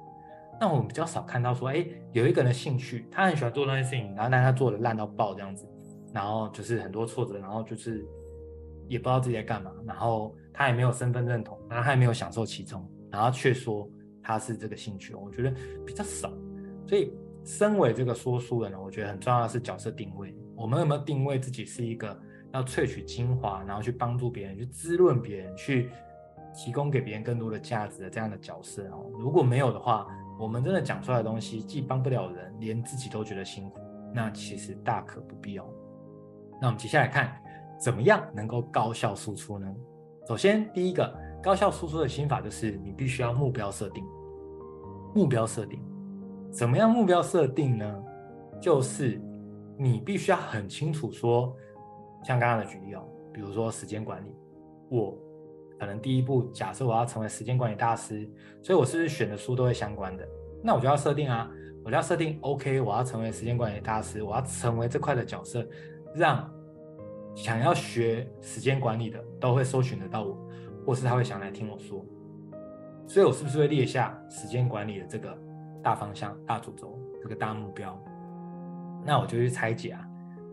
[0.61, 5.69] 那我们比较少看到说，哎，有一个人的兴趣，他很喜欢做那些事情，然后但他做的烂到爆这样子，
[6.13, 8.07] 然后就是很多挫折，然后就是
[8.89, 10.35] 也不知道自己在干嘛，然后。
[10.59, 13.87] 他也没有身份认同，然后他也没有享受其中，然后却说
[14.23, 16.33] 他是这个兴趣，我觉得比较少。
[16.87, 17.13] 所以，
[17.45, 20.35] 身为这个说书人呢，我觉得很重要的是角色定位。
[20.55, 22.19] 我们有没有定位自己是一个
[22.55, 25.91] 要萃取精华，然后去帮助别人，去滋润别人，去
[26.55, 29.05] 提供给别人更多的价值的这样的角色哦？
[29.19, 30.07] 如果没有的话，
[30.39, 33.81] 我们真的讲出来的东西既帮不了人，连自己都觉得辛苦，
[34.15, 35.65] 那其实大可不必哦。
[36.61, 37.41] 那我们接下来看，
[37.79, 39.75] 怎么样能够高效输出呢？
[40.27, 44.05] 首先，第一个高效输出的心法就是你必须要目标设定。
[45.15, 45.81] 目标设定，
[46.51, 48.05] 怎么样目标设定呢？
[48.61, 49.21] 就是
[49.79, 51.55] 你必须要很清楚说，
[52.23, 54.35] 像刚刚的举例哦，比如说时间管理，
[54.91, 55.17] 我
[55.79, 58.29] 可能第一步假设我要成为时间管理大师，
[58.63, 60.27] 所以我是不是选的书都会相关的？
[60.63, 61.51] 那我就要设定啊，
[61.85, 65.67] 我就要设定 OK，我要成为时间管理大师，我要成为这块的角色，
[66.15, 66.49] 让。
[67.35, 70.39] 想要学时间管理的都会搜寻得到我，
[70.87, 72.03] 或是他会想来听我说，
[73.07, 75.37] 所以我是不是会列下时间管理的这个
[75.83, 78.03] 大方向、大主轴、这个大目标？
[79.05, 80.03] 那我就去拆解啊。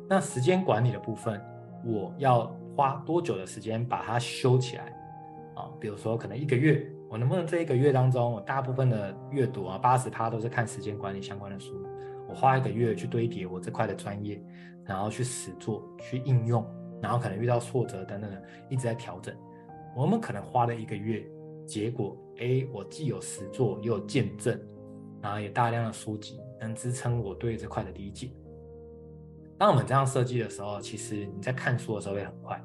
[0.09, 1.41] 那时间管理的部分，
[1.85, 4.93] 我要花多久的时间把它修起来
[5.55, 5.69] 啊？
[5.79, 11.73] 比如说，可能一个月，我能不能这一个月当中，我大部分的阅读啊，八十趴都是看时间管理相关的书，
[12.27, 14.43] 我花一个月去堆叠我这块的专业。
[14.85, 16.61] 然后去实做，去应用，
[17.01, 19.33] 然后可能遇到挫折等等的，一直在调整。
[19.95, 21.25] 我们可能花了一个月，
[21.65, 24.59] 结果，哎，我既有实做，又有见证，
[25.21, 28.31] 然后也大量的书籍能支撑我对这块的理解。
[29.57, 32.61] 当我们这样设计的时候，其实你在看书的时候会很快，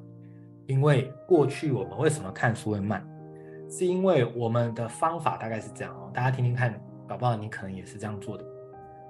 [0.69, 3.03] 因为过去我们为什么看书会慢，
[3.71, 6.79] 是因为我们的方法大概是这样哦，大家听听看，
[7.09, 8.45] 搞不好你可能也是这样做的。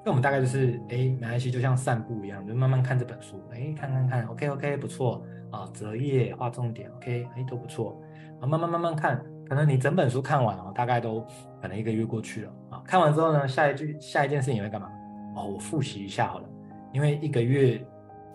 [0.04, 8.00] 那我们大概就是，哎，没关系，就像散步一样，就慢慢看这本书，哎，看看看，OK OK，不错啊，折页画重点，OK，哎，都不错，
[8.40, 11.26] 啊，慢慢慢慢看，可能你整本书看完哦，大概都
[11.60, 12.80] 可能一个月过去了啊。
[12.86, 14.88] 看完之后呢，下一句下一件事情你会干嘛？
[15.34, 16.48] 哦，我复习一下好了，
[16.92, 17.84] 因为一个月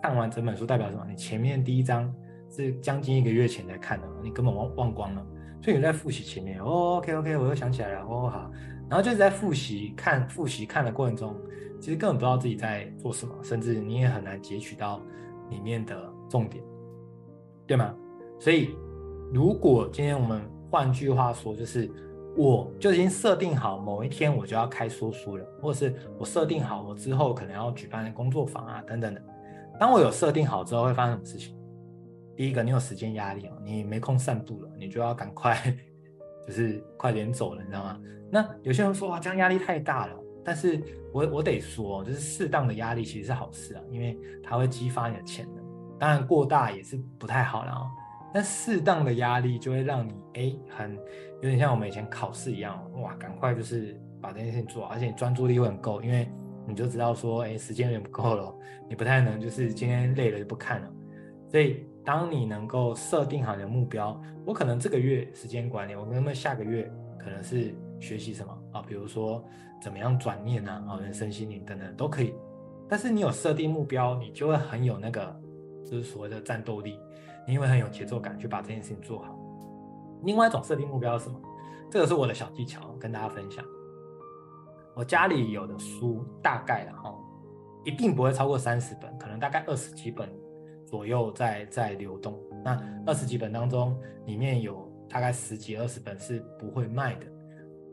[0.01, 1.05] 看完整本书代表什么？
[1.07, 2.13] 你前面第一章
[2.53, 5.25] 是将近一个月前才看的，你根本忘忘光了，
[5.61, 8.51] 所以你在复习前面，哦，OK OK，我又想起来了，哦好。
[8.89, 11.35] 然后就是在复习看复习看的过程中，
[11.79, 15.01] 其实根本不知道自己在做什么，甚至你也很难截取到
[15.49, 15.95] 里面的
[16.29, 16.63] 重点，
[17.65, 17.95] 对吗？
[18.39, 18.75] 所以，
[19.33, 21.89] 如果今天我们换句话说，就是
[22.35, 29.21] 我就已经设定好某一天我就要开说书了，或者是我设定好我之后可能要举办工作坊啊等等的。
[29.79, 31.55] 当我有设定好之后，会发生什么事情？
[32.35, 35.57] 第一个，你有时间压力哦，你没空散步了，你就要赶快。
[36.45, 37.97] 就是快点走了，你知道吗？
[38.29, 40.19] 那有些人说哇，这样压力太大了。
[40.43, 40.77] 但是
[41.13, 45.63] 我我得说，就是适当的压力其实是好事啊，因为它会激发你的潜能。
[45.97, 47.87] 当然过大也是不太好了哦。
[48.33, 50.97] 但适当的压力就会让你哎，很
[51.41, 56.27] 有点像我们以前考试一样，哇，赶快就是把这件事情做好，而且你专注力会很够，因为
[56.67, 58.53] 你就知道说，哎，时间有点不够了，
[58.89, 60.91] 你不太能就是今天累了就不看了，
[61.49, 61.85] 所以。
[62.05, 68.83] 当你能够设定好你的目标，我可能这个月时间管理，我能不能下个月可能是学习什么啊？
[68.85, 69.43] 比如说
[69.81, 72.33] 怎么样转念啊，啊，人生心灵等等都可以。
[72.89, 75.33] 但是你有设定目标，你就会很有那个
[75.85, 76.99] 就是所谓的战斗力，
[77.47, 79.39] 你会很有节奏感去把这件事情做好。
[80.23, 81.39] 另外一种设定目标是什么？
[81.89, 83.63] 这个是我的小技巧，跟大家分享。
[84.93, 87.19] 我家里有的书大概然后
[87.85, 90.29] 一定不会超过三十本，可能大概二十几本。
[90.93, 97.25] 左右在在流动，那二十几本当中，里面有大概十几二十本是不会卖的。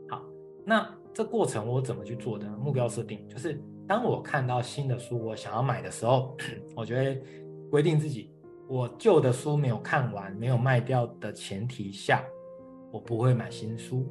[0.07, 0.23] 好，
[0.63, 2.47] 那这过程我怎么去做的？
[2.57, 6.37] 目标设定就是，当我看到新的书我想要买的时候，
[6.77, 7.19] 我就会
[7.71, 8.29] 规定自己，
[8.67, 12.23] 我旧的书没有看完、没有卖掉的前提下，
[12.91, 14.05] 我不会买新书。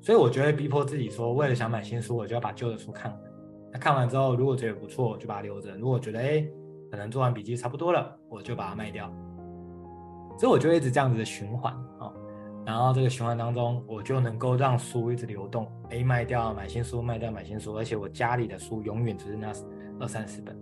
[0.00, 3.20] 所以我就会逼迫自己说，为了想买新书，我就要把旧的书看完。
[3.72, 6.48] 那看完之后，如果觉得不错，就把它留着；如果觉得哎。
[6.94, 9.10] 可能做完笔记差不多了，我就把它卖掉。
[10.38, 12.12] 所以我就一直这样子的循环啊，
[12.64, 19.52] 然后这个循环当中，我就能够让书一直流动，哎，卖掉买新书，卖掉买新书，而且我家里的书永远只是那
[19.98, 20.56] 二三十本。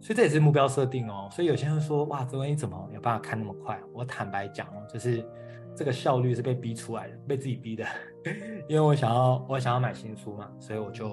[0.00, 1.28] 所以这也是目标设定哦。
[1.30, 3.78] 所以有些人说，哇，泽文你怎么有办法看那么快？
[3.92, 5.22] 我坦白讲哦，就是
[5.76, 7.84] 这个效率是被逼出来的，被自己逼的。
[8.68, 11.10] 因为我想要，我想要买新书嘛，所以我就，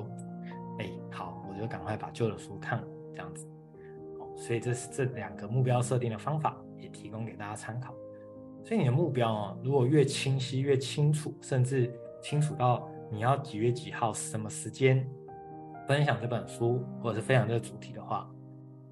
[0.79, 3.45] 哎，好，我就赶快把旧的书看了，这样子。
[4.37, 7.93] 所以这是这两个目标设定的方法，也提供给大家参考。
[8.63, 15.05] 所以你的目标哦，如果越清晰、越清楚，甚至清楚到你要几月几号、什么时间
[15.87, 18.29] 分享这本书，或者是分享这个主题的话，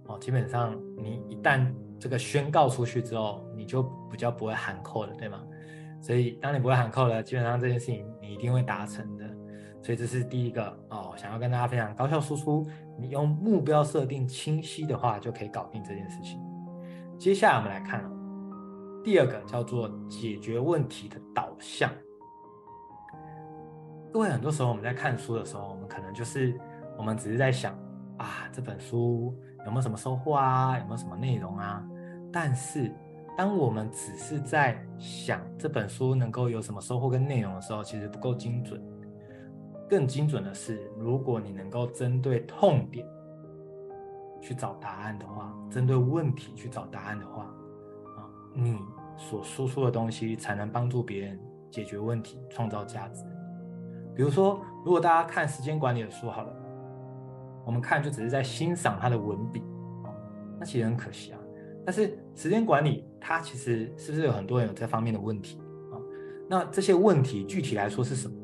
[0.08, 5.44] 哦，基本上你一旦这个宣告出去之后，你就比较不会喊扣了，对吗？
[6.02, 9.25] 所以当你不会喊扣了，基本上这件事情你一定会达成的。
[9.86, 12.66] 所以这是第一个哦，想要跟大家分享高效输出，
[12.98, 16.42] 你用目标设定清晰的话，就可以搞定这件事情。
[17.20, 18.04] 接下来我们来看
[19.04, 21.92] 第二个叫做解决问题的导向。
[24.12, 26.60] 各位，很多时候我们在看书的时候，我们可能就是
[26.98, 27.72] 我们只是在想
[28.18, 29.38] 啊，这本书。
[29.66, 30.80] 有没有什么收获啊？
[30.80, 31.84] 有没有什么内容啊？
[32.34, 32.92] 但是，
[33.38, 38.82] 当我们只是在想这本书能够有什么收获跟内容的时候，其实不够精准。
[39.90, 43.08] 更精准的是，如果你能够针对痛点
[44.42, 47.44] 去找答案的话，针对问题去找答案的话，
[48.18, 48.78] 啊，你
[49.18, 53.24] 所输出的东西才能帮助别人解决问题，创造价值。
[54.16, 56.54] 比如说，如果大家看时间管理的书好了。
[57.66, 59.60] 我们看就只是在欣赏他的文笔，
[60.04, 60.14] 啊，
[60.60, 61.40] 那其实很可惜啊。
[61.84, 65.60] 但是时间管理它其实是不是有很多人有这方面的问题
[65.92, 65.98] 啊？
[66.48, 68.36] 那这些问题具体来说是什么？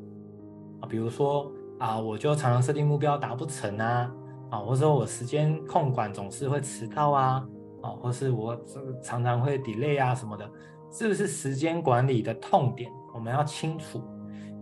[0.92, 4.14] 比如说啊，我就常常设定目标达不成啊，
[4.50, 7.48] 啊，或者说我时间控管总是会迟到啊，
[7.80, 8.54] 啊，或是我
[9.02, 10.46] 常常会 delay 啊什么的，
[10.90, 12.92] 是不是时间管理的痛点？
[13.14, 14.02] 我们要清楚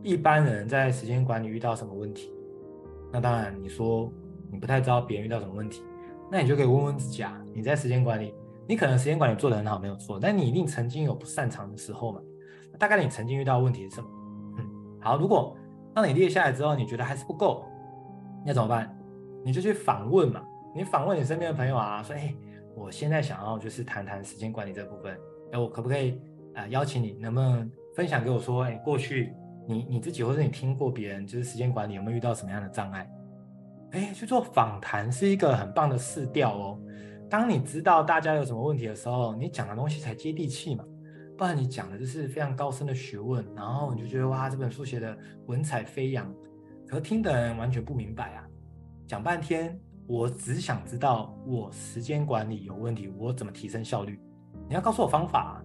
[0.05, 2.33] 一般人在时间管理遇到什么问题。
[3.13, 4.09] 那当然你说。
[4.53, 5.81] 你不太知道别人遇到什么问题，
[6.29, 7.41] 那你就可以问问自己啊。
[7.55, 8.35] 你在时间管理，
[8.67, 12.21] 你可能时间管理做得很好，没有错，但你一定曾经有不擅长的时候嘛。
[12.77, 14.09] 大概你曾经遇到问题是什么？
[14.59, 14.67] 嗯，
[15.01, 15.57] 好，如果
[16.01, 17.63] 当你列下来之后，你觉得还是不够，
[18.43, 18.91] 那怎么办？
[19.45, 20.43] 你就去访问嘛。
[20.75, 22.35] 你访问你身边的朋友啊，说，哎，
[22.75, 25.15] 我现在想要就是谈谈时间管理这部分，
[25.53, 26.19] 哎，我可不可以
[26.55, 29.35] 啊、邀请你，能不能分享给我说，哎，过去
[29.69, 33.07] 你你自己或者你听过别人就是时间管理有没有遇到什么样的障碍？
[33.91, 36.81] 哎，去做访谈是一个很棒的试调哦。
[37.29, 40.83] 当你知道大家有什么问题的时候，你讲的东西才接地气嘛。
[41.41, 45.17] 不然你讲的就是非常高深的学问，然后你就觉得哇，这本书写的
[45.47, 46.31] 文采飞扬，
[46.87, 48.45] 可听的人完全不明白啊。
[49.07, 54.21] 讲半天，我只想知道我时间管理有问题，我怎么提升效率？
[54.69, 55.65] 你要告诉我方法啊。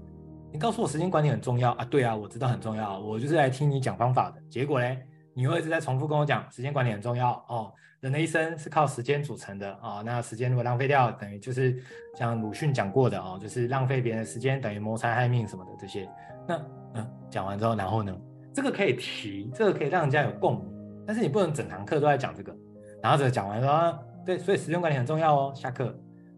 [0.49, 4.41] 你告诉我时间管理很重要啊，对啊，我知道很重要，我就是来听你讲方法的。
[4.49, 7.73] 结果嘞，你又一直在重复跟我讲时间管理很重要哦。
[8.05, 11.75] 人的一生是靠时间组成的啊、那时间如果浪费掉，等于就是
[12.13, 16.07] 像鲁迅讲过的哦，就是浪费别人的时间等于谋财害命什么的这些。
[16.47, 16.55] 那
[16.93, 18.15] 嗯，讲完之后，然后呢，
[18.53, 20.71] 这个可以提，这个可以让人家有共鸣，
[21.07, 22.55] 但是你不能整堂课都在讲这个。
[23.01, 25.51] 然后这个讲完说啊，对，所以时间管理很重要哦。
[25.55, 25.91] 下课，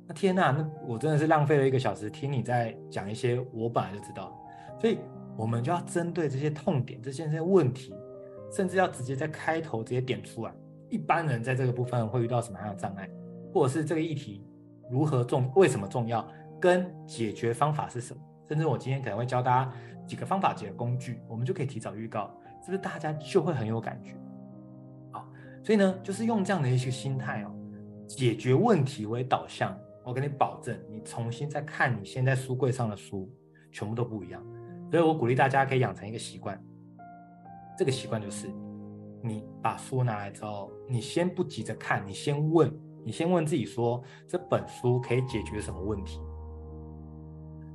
[0.07, 4.33] 那天呐，那我真的是浪费了一个小时听你在讲一些我本来就知道，
[4.79, 4.99] 所以
[5.35, 7.93] 我们就要针对这些痛点、这些这些问题，
[8.53, 10.53] 甚至要直接在开头直接点出来。
[10.89, 13.09] 一般人在这个部分会遇到什么样的障碍，
[13.53, 14.45] 或者是这个议题
[14.89, 16.25] 如何重，为什么重要，
[16.59, 18.21] 跟解决方法是什么？
[18.47, 19.71] 甚至我今天可能会教大家
[20.05, 22.31] 几个方法、几个工具，我们就可以提早预告，
[22.61, 24.15] 是不是大家就会很有感觉？
[25.11, 25.27] 好，
[25.63, 27.51] 所以呢，就是用这样的一些心态哦，
[28.07, 33.29] 解决问题为导向，我给你保证，你重新再看你现在书柜上的书，
[33.71, 34.41] 全部都不一样。
[34.89, 36.57] 所以我鼓励大家可以养成一个习惯，
[37.77, 38.47] 这个习惯就是。
[39.21, 42.71] 你把书拿来之后，你先不急着看，你先问，
[43.03, 46.19] 你先问自己说，这本书可以解决什么问题？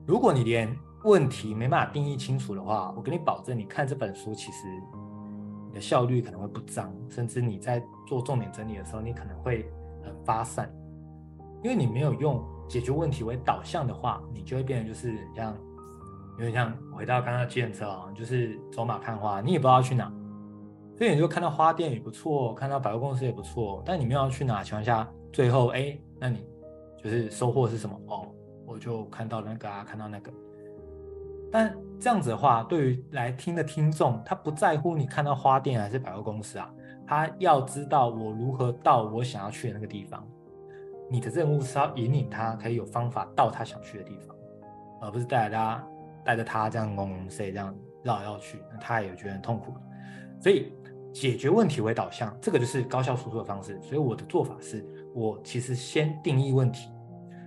[0.06, 0.74] 如果你连
[1.04, 4.66] 问题没办法定义清楚的话，我跟你保证，你看这本书其实
[5.68, 9.68] 你的效率可能会不彰，甚至你在做重点整理的时候，你可能会
[10.04, 10.72] 很发散，
[11.62, 15.56] 因为你没有用解决问题为导向的话，你就会变得就是像，
[16.38, 20.12] 有点像回到刚刚计程车啊，就是走马看花，你也不知道去哪。
[20.96, 26.46] 所以你就看到花店也不错，看到百货公司也不错，但你们要去哪情况下，最后哎，那你
[27.02, 27.98] 就是收获是什么？
[28.06, 28.28] 哦，
[28.66, 30.32] 我就看到那个啊，看到那个。
[31.50, 36.72] 但这样子的话，对于来听的听众，他不在乎你看到花店还是百货公司啊，
[37.06, 40.26] 他要知道我如何到我想要去的那个地方。
[41.10, 44.34] 你的任务是要引领他可以有方法到他想去的地方，
[45.02, 45.88] 而不是带着他
[46.24, 49.74] 带着他这样嗡嗡塞这样绕来绕去，那他也觉得很痛苦。
[50.40, 50.72] 所以
[51.12, 53.78] 解决问题为导向，这个就是高效输出的方式。
[53.82, 54.84] 所以我的做法是，
[55.14, 56.88] 我其实先定义问题。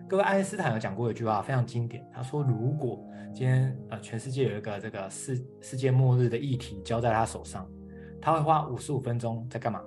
[0.08, 3.04] 各位，爱因斯坦有讲过一句话非常经典，他说：“如果
[3.34, 7.68] 今天呃全世界有一个这个世世界末日的议题交在他手上，
[8.22, 9.82] 他会花五十五分钟在干嘛？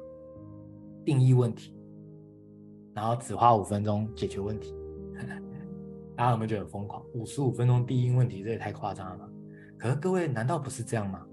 [1.04, 1.72] 定义问题，
[2.94, 4.74] 然后只花五分钟解决问题。
[6.16, 7.00] 大家有没有觉得很疯狂？
[7.14, 9.28] 五十五分钟定义问题，这也太夸张了吧？
[9.78, 11.24] 可是各位，难道不是这样吗？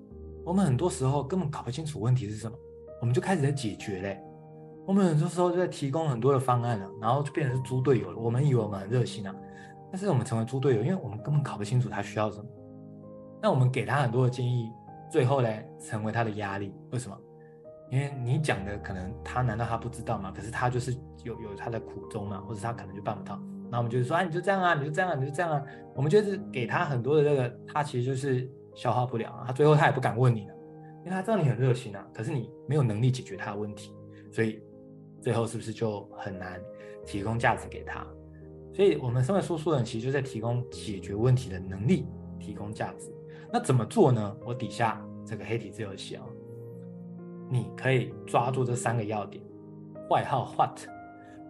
[0.45, 2.55] 我们很多时候根本搞不清楚问题是什么，
[3.01, 4.21] 我们就开始在解决嘞。”
[4.85, 8.17] 我们很多时候就在提供很多的方案了，然后就变成是猪队友了。
[8.19, 9.35] 我们以为我们很热心啊，
[9.91, 12.45] 但是我们成为猪队友，因为我们根本搞不清楚他需要什么。
[13.41, 14.69] 那我们给他很多的建议，
[15.09, 16.71] 最后呢，成为他的压力。
[16.91, 17.17] 为什么？
[17.89, 20.31] 因为你讲的可能他难道他不知道吗？
[20.35, 23.39] 可是他就是有有他的苦衷嘛，或者他可能就办不到。
[23.71, 25.63] 那我们就是说，啊，你就这样啊，你就这样啊，你就这样啊。
[25.95, 29.45] 我们就是给他很多的这个，他其实就是消化不了啊。
[29.47, 30.53] 他最后他也不敢问你了，
[30.99, 33.91] 因为他知道你很热心啊，可是你没有能力解决他的问题，
[34.31, 34.61] 所以。
[35.21, 36.61] 最后是不是就很难
[37.03, 38.05] 提供价值给他？
[38.71, 42.05] 所以，我们身为说书人，其实就在提供解决问题的能力，
[42.39, 43.11] 提供价值。
[43.51, 44.37] 那怎么做呢？
[44.45, 46.23] 我底下这个黑体字有写啊，
[47.49, 49.43] 你可以抓住这三个要点
[50.11, 50.79] 外号、What。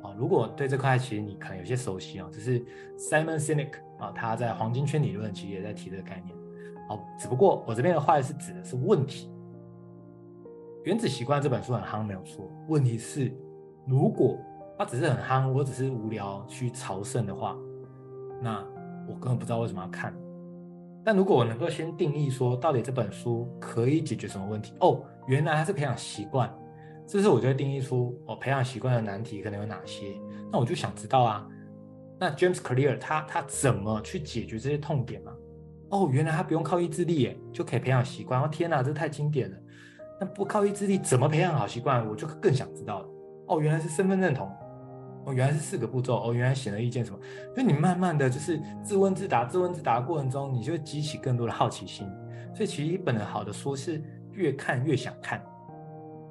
[0.02, 2.64] 啊，如果对这块其实你可能有些熟悉啊，只是
[2.98, 6.34] Simon Sinek 啊，他在黄金圈理论其实也在提这个概念。
[6.88, 9.32] 好，只不过我这边的 Why 是指的是问题。
[10.84, 12.50] 原子习惯这本书很夯，没有错。
[12.68, 13.32] 问题是。
[13.88, 14.36] 如果
[14.80, 17.56] 它只是很夯，我只是无聊去朝圣的话，
[18.42, 18.66] 那
[19.08, 20.12] 我根本不知道为什么要看。
[21.04, 24.74] 但如果我能够先定义说，到底这本书可以解决什么问题？
[24.80, 26.52] 哦，原来它是培养习惯，
[27.06, 30.20] 这是我就会定义出哦，培养习惯的难题可能有哪些？
[30.52, 31.48] 那我就想知道啊，
[32.20, 35.32] 那 James Clear 他他怎么去解决这些痛点嘛？
[35.96, 38.42] 哦，原来他不用靠意志力耶，就可以培养习惯。
[38.42, 39.58] 哦，天哪，这太经典了！
[40.20, 42.06] 那不靠意志力怎么培养好习惯？
[42.06, 43.08] 我就更想知道了。
[43.48, 44.46] 哦，原来是身份认同。
[45.26, 46.22] 哦，原来是四个步骤。
[46.22, 47.18] 哦，原来显而易见什么？
[47.54, 52.06] 所以你慢慢的就是自问自答，自问自答的过程中，你就会激起更多的好奇心。
[52.54, 55.42] 所以其实一本好的书是越看越想看。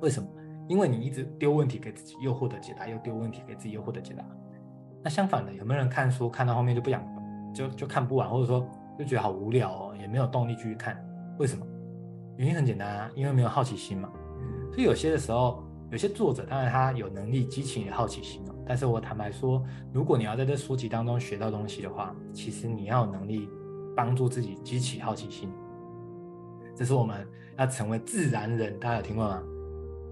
[0.02, 0.28] 为什么？
[0.68, 4.22] 因为你一直丢问题给自己，又获得解答；又丢问题给自己，又获得解答。
[5.02, 7.02] 那相反的，有没有人看书看到后面就不想，
[7.54, 8.66] 就就看不完，或者说
[8.98, 10.96] 就觉得好无聊哦，也没有动力继续看？
[11.38, 11.66] 为什么？
[12.36, 14.10] 原因很简单啊，因为没有好奇心嘛。
[14.72, 15.62] 所以有些的时候。
[15.90, 23.48] 有些作者当然他有能力激起你的好奇心，但是我坦白说，如果你要在这书籍当中学到东西的话，其实你要有能力
[23.94, 25.48] 帮助自己激起好奇心。
[26.74, 27.24] 这是我们
[27.56, 29.40] 要成为自然人，大家有听过吗？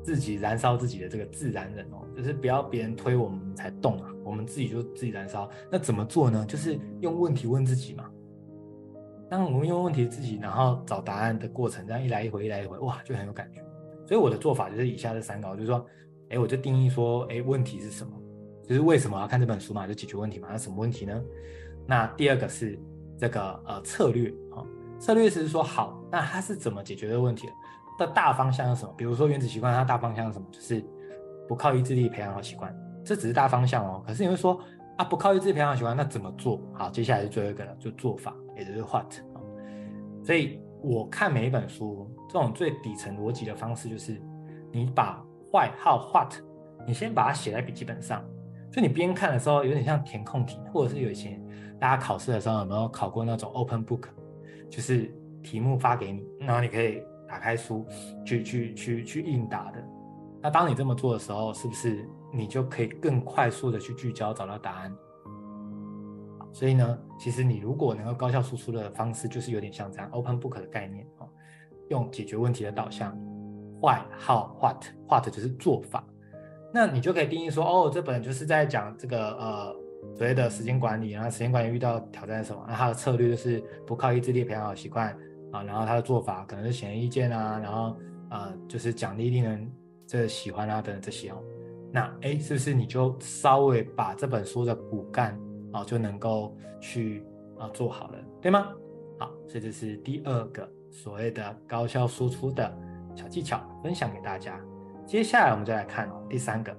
[0.04, 5.50] 自己燃烧自己的这个自然人哦，就是不要别人推我们才动啊，我们自己就自己燃烧。
[5.68, 6.44] 那怎么做呢？
[6.46, 8.08] 就是用问题问自己嘛。
[9.32, 13.64] 当我们用问题自己，然后找答案的过程，这样一来一回，一来一回，哇，就很有感觉。
[14.06, 15.86] 所以我的做法就是以下这三个，就是说，
[16.28, 18.12] 哎，我就定义说，哎，问题是什么？
[18.68, 19.86] 就是为什么要看这本书嘛？
[19.86, 20.48] 就解决问题嘛？
[20.52, 21.18] 那什么问题呢？
[21.86, 22.78] 那第二个是
[23.16, 24.60] 这个呃策略啊，
[25.00, 27.52] 策略是说好，那它是怎么解决的问题的？
[28.04, 28.92] 的大方向是什么？
[28.98, 30.46] 比如说原子习惯，它大方向是什么？
[30.52, 30.84] 就是
[31.48, 32.70] 不靠意志力培养好习惯，
[33.02, 34.04] 这只是大方向哦。
[34.06, 34.60] 可是你会说
[34.98, 36.60] 啊，不靠意志力培养好习惯，那怎么做？
[36.74, 39.40] 好，接下来是最后一个了，就做法，也就是 what 啊。
[40.24, 40.60] 所以。
[40.84, 44.20] 我看每一本书，这种最底层逻辑的方式就是，
[44.72, 46.34] 你把 why、how、what，
[46.84, 48.20] 你先把它写在笔记本上，
[48.68, 51.40] 就你边看的时候，有点像填空题，或者是有一些
[51.78, 54.06] 大家考试的时候有没有考过那种 open book，
[54.68, 55.08] 就是
[55.40, 57.86] 题目发给你，然后你可以打开书
[58.26, 59.80] 去去去去应答的。
[60.40, 64.92] 那当你这么做的时候，是不是你就可以更快速的去聚焦找到答案？
[66.52, 71.26] 所以呢，其实你如果能够高效输出的方式，就是有点像这样 open book 的概念哦，
[71.88, 73.16] 用解决问题的导向
[73.80, 76.04] ，why、how、what、what 就是做法，
[76.72, 79.76] 那你就可以定义说，哦，这本就是在讲这个呃
[80.14, 82.62] 所谓的时间管理，然后时间管理遇到挑战是什么？
[82.68, 85.08] 那它的策略就是不靠意志力培养好习惯
[85.52, 87.96] 啊，然后它的做法可能是显而易见啊，然后
[88.30, 89.72] 呃就是奖励令人
[90.06, 91.42] 这喜欢啊等等这些哦，
[91.90, 95.38] 那哎，是不是你就稍微把这本书的骨干？
[95.72, 97.24] 哦，就能够去
[97.58, 98.68] 啊做好了，对吗？
[99.18, 102.76] 好，所以这是第二个所谓的高效输出的
[103.14, 104.60] 小技巧，分享给大家。
[105.06, 106.76] 接下来我们再来看哦，第三个，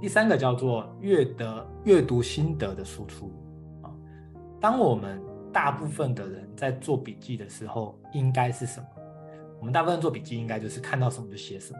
[0.00, 1.44] 第三个叫做阅读
[1.84, 3.32] 阅读心得的输出
[3.82, 3.90] 啊。
[4.60, 5.22] 当我们
[5.52, 8.86] 大部分的人在做笔记的时候，应该是什么？
[9.60, 11.78] 我们大部分做笔记应该就是看到什么就写什么。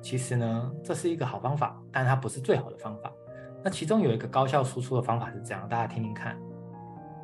[0.00, 3.12] 其实呢，这是一个好方法，但它不是最好的方法。
[3.66, 6.38] 那其中有一个高效输出的方法是这样，大家听听看，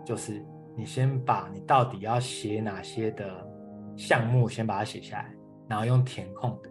[0.04, 0.44] 就是
[0.76, 3.48] 你先把你到底要写哪些的
[3.96, 5.32] 项目先把它写下来，
[5.68, 6.68] 然后用填空的。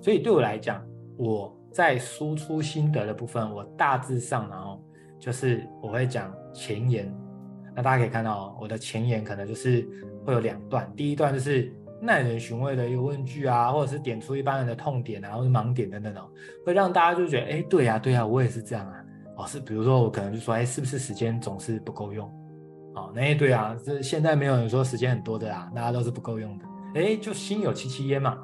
[0.00, 0.84] 所以对我来讲，
[1.16, 4.84] 我在输出心得的部分，我大致上然后
[5.20, 7.16] 就是我会讲前言。
[7.76, 9.88] 那大家可以看到，我的前言可能就是
[10.24, 11.72] 会有两段，第一段就是。
[12.00, 16.28] 耐人寻味的一个问句啊，或者是点出一般人的痛点啊，或者盲点等等哦，
[16.64, 19.02] 会让大家就觉得，哎，对呀，对呀，我也是这样啊。
[19.36, 22.26] 哦，是，比如说我可能就说，哎，是不是时间总是不够用？
[22.94, 26.64] 哦，那对啊，这现在没有人说时间很多的啊，大家都是不够用的。
[26.94, 28.38] 哎，就心有戚戚焉嘛。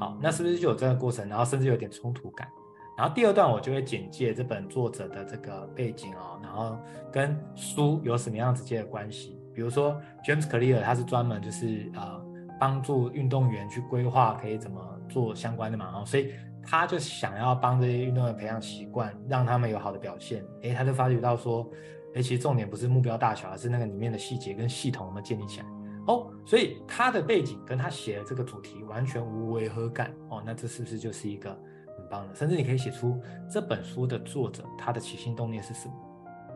[0.00, 1.28] 好，那是不是就有这个过程？
[1.28, 2.48] 然后甚至有点冲突感。
[2.96, 6.76] 然后第二段我就会简介这本作者的这个背景哦，然后
[7.12, 9.38] 跟书有什么样直接的关系？
[9.54, 12.33] 比如说 James Clear 他是专门就是呃。
[12.58, 16.32] 帮助运动员去规划可以怎么做相关的嘛，哦所以
[16.66, 20.42] 他就想要帮这些运动员培养习惯，让他们有好的表现。
[20.62, 21.68] 诶，他就发觉到说，
[22.14, 25.66] 诶，其实重点不是目标大小，而是那个里面的细节跟系统有没有建立起来。
[26.06, 30.10] 哦，所以他的背景跟他写的这个主题完全无违和感。
[30.30, 32.34] 哦，那这是不是就是一个很棒的？
[32.34, 35.94] 甚至你可以写出这本书的作者他的起心动念是什么？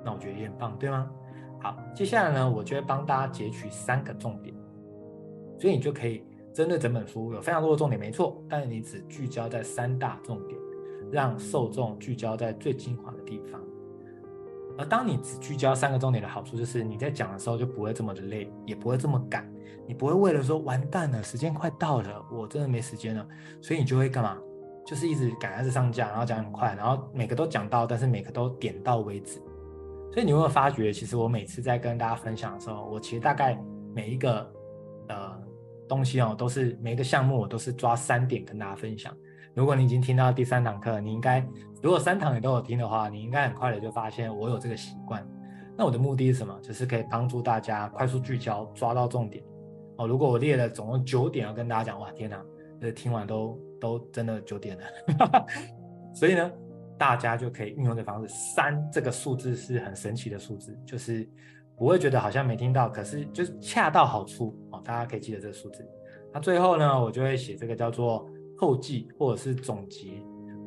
[0.05, 1.11] 那我觉得也很棒，对吗？
[1.61, 4.55] 好，接下来呢，我就会帮大家截取三个重点。
[5.59, 6.23] 所以你就可以
[6.55, 10.59] 针对整本书有非常多的重点，没错，但是你只聚焦在三大重点，
[11.11, 13.61] 让受众聚焦在最精华的地方。
[14.79, 19.45] 而当你只聚焦三个重点的好处，就是你在讲的时候就不会这么的累，也不会这么赶，
[19.87, 23.27] 你不会为了说完蛋了，时间快到了，我真的没时间了，
[23.61, 24.39] 所以你就会干嘛？
[24.87, 29.41] 就是一直赶着上架，然后讲很快，然后每个都讲到，但是每个都点到为止。
[30.13, 33.61] 所以你会发觉，其实我每次在跟大家分享的时候，我其实大概
[33.95, 34.49] 每一个。
[35.89, 39.17] 东西哦，都是每个项目我都是抓三点跟大家分享。
[39.55, 41.45] 如果你已经听到第三堂课，你应该
[41.83, 45.27] 如果三堂你都有听的话，你应该很快的就发现我有这个习惯。
[45.77, 46.57] 那我的目的是什么？
[46.63, 49.43] 就是可以帮助大家快速聚焦，抓到重点。
[49.97, 52.41] 哦，如果我列了总共九点要跟大家讲，哇，天哪，
[52.81, 55.47] 这听完都都真的九点了。
[56.15, 56.51] 所以呢，
[56.97, 58.29] 大家就可以运用这方式。
[58.55, 61.29] 三这个数字是很神奇的数字，就是。
[61.79, 64.83] 不会觉得好像没听到，可是就是恰到好处哦。
[64.85, 65.89] 大家可以记得这个数字。
[66.33, 70.21] 那最后呢，我就会写这个叫做后记或者是总结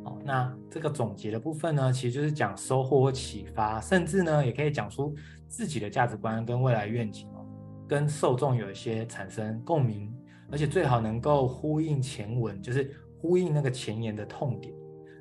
[0.05, 0.17] 哦。
[0.23, 5.13] 那这个总结的部分呢，其实就是讲收获或启发，甚至呢也可以讲出
[5.47, 7.45] 自己的价值观跟未来愿景哦，
[7.87, 10.11] 跟受众有一些产生共鸣，
[10.49, 12.89] 而且最好能够呼应前文，就是
[13.19, 14.73] 呼应那个前言的痛点，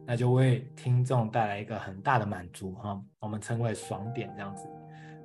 [0.06, 4.68] 那就为听众带来一个很大的满足哈、我们称为爽点这样子。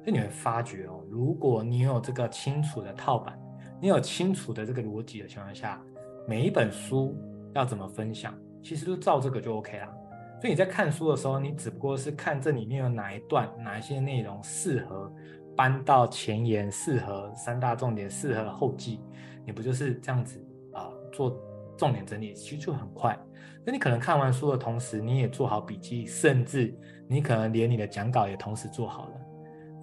[0.06, 3.36] 所以你会发觉哦，如果你有这个清楚的套板，
[3.82, 5.82] 你有清楚的这个逻辑的情况下，
[6.28, 7.18] 每一本书
[7.56, 8.32] 要怎么分享，
[8.62, 9.92] 其实都照这个就 OK 啦。
[10.40, 15.12] 所以你在看书的时候，你只不过是看这里面有哪一段、哪一些内容适合
[15.58, 19.00] 搬到前言，适合三大重点，适合后记，
[19.44, 20.40] 你不就是这样子
[20.72, 21.36] 啊、做
[21.76, 23.18] 重点整理，其实就很快。
[23.66, 26.78] 那你可能看完书的同时，你也做好笔记，甚至
[27.08, 29.14] 你可能连你的讲稿也同时做好了。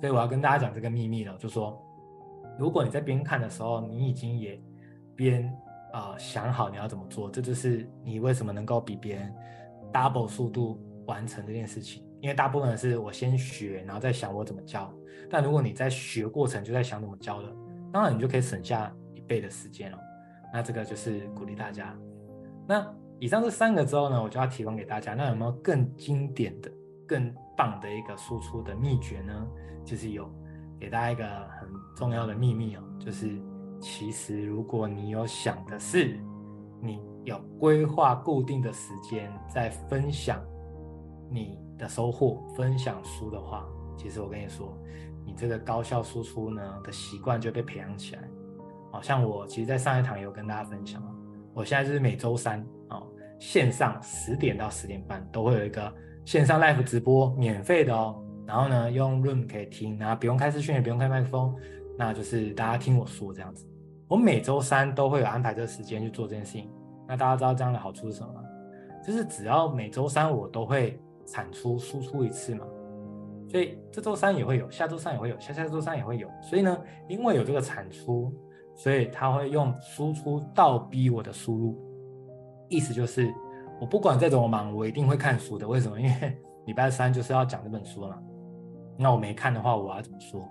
[0.02, 1.80] 所以我要跟大家讲这个秘密了，就说，
[2.58, 4.60] 如果你在边看的时候，你已经也
[5.14, 5.48] 边
[5.92, 9.32] 啊、想好你要怎么做，这就是你为什么能够比别人
[9.92, 12.04] double 速度完成这件事情。
[12.20, 14.92] 因为大部分是我先学，然后再想我怎么教。
[15.30, 17.48] 但如果你在学过程就在想怎么教的，
[17.92, 19.98] 当然你就可以省下一倍的时间了。
[20.52, 21.96] 那这个就是鼓励大家。
[22.66, 25.14] 那以上这三个之后呢，我就要提供给大家。
[25.14, 26.68] 那有没有更经典的、
[27.06, 29.46] 更棒的一个输出的秘诀呢？
[29.84, 30.30] 就是有
[30.78, 31.24] 给大家一个
[31.60, 33.40] 很重要的秘密哦，就是
[33.80, 36.18] 其实如果你有想的是，
[36.80, 40.40] 你有规划固定的时间在分享
[41.30, 44.76] 你的收获、分享书的话，其实我跟你说，
[45.24, 48.22] 你这个高效输出呢的习惯就被培养起来。
[48.90, 51.02] 好像我其实，在上一堂有跟大家分享，
[51.54, 53.06] 我现在就是每周三哦，
[53.40, 55.92] 线上十点到十点半都会有一个
[56.24, 58.22] 线上 live 直播，免费的哦。
[58.46, 61.54] 然后呢，用 Room 可以听，然后不用开视讯，也不用开麦克风，
[61.96, 63.66] 那就是大家听我说这样子。
[64.08, 66.68] 我每周三都会有安排这个时间去做这件事情。
[67.08, 68.40] 那大家知道这样的好处是什么吗？
[69.04, 72.66] 就是只要每周三我都会产出输出一次嘛，
[73.48, 76.28] 所以这周三也会有，下周三也会有，下下周三也会有。
[76.42, 78.32] 所以呢，因为有这个产出，
[78.74, 81.78] 所以他会用输出倒逼我的输入。
[82.68, 83.32] 意思就是，
[83.82, 85.66] 我不管再怎么忙，我一定会看书的。
[85.66, 86.00] 为什么？
[86.00, 88.16] 因为 礼拜三就是要讲这本书嘛。
[88.96, 90.48] 那我没看的话，我要怎么说？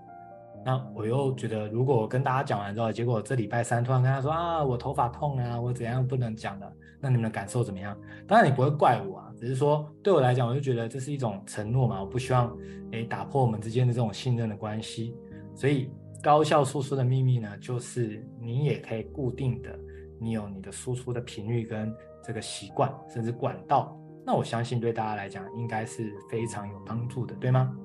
[0.66, 6.70] 那我又觉得，如果我跟大家讲完之后，结果这礼拜三突然跟他说啊，我头发痛啊，我怎样不能讲了，
[7.00, 7.98] 那你们的感受怎么样？
[8.28, 12.54] 当然你不会怪我啊，只是说对我来讲，我就觉得这是一种承诺嘛，我不希望
[12.92, 15.16] 诶打破我们之间的这种信任的关系。
[15.56, 15.90] 所以
[16.22, 19.74] 高效输出的秘密呢，就是你也可以固定的，
[20.20, 23.98] 你有你的输出的频率跟这个习惯，甚至管道。
[24.26, 27.76] 那我相信对大家来讲应该是非常有帮助的，对吗？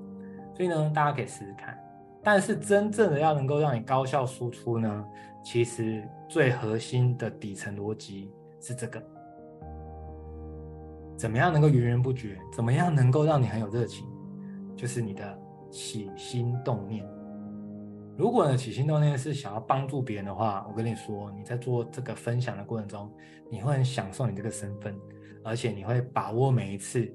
[0.55, 1.79] 所以呢，大家可以试试看。
[2.23, 5.05] 但是真正的要能够让你高效输出呢，
[5.45, 9.03] 其实最核心的底层逻辑是这个：
[11.17, 12.37] 怎么样能够源源不绝？
[12.53, 14.07] 怎么样能够让你很有热情？
[14.77, 15.39] 就是你的
[15.71, 17.07] 起心动念。
[18.17, 23.11] 如果呢，起心动念是想要帮助别人的话，我跟你说，你在做这个分享的过程中，
[23.51, 24.99] 你会很享受你这个身份，
[25.45, 27.07] 而且你会把握每一次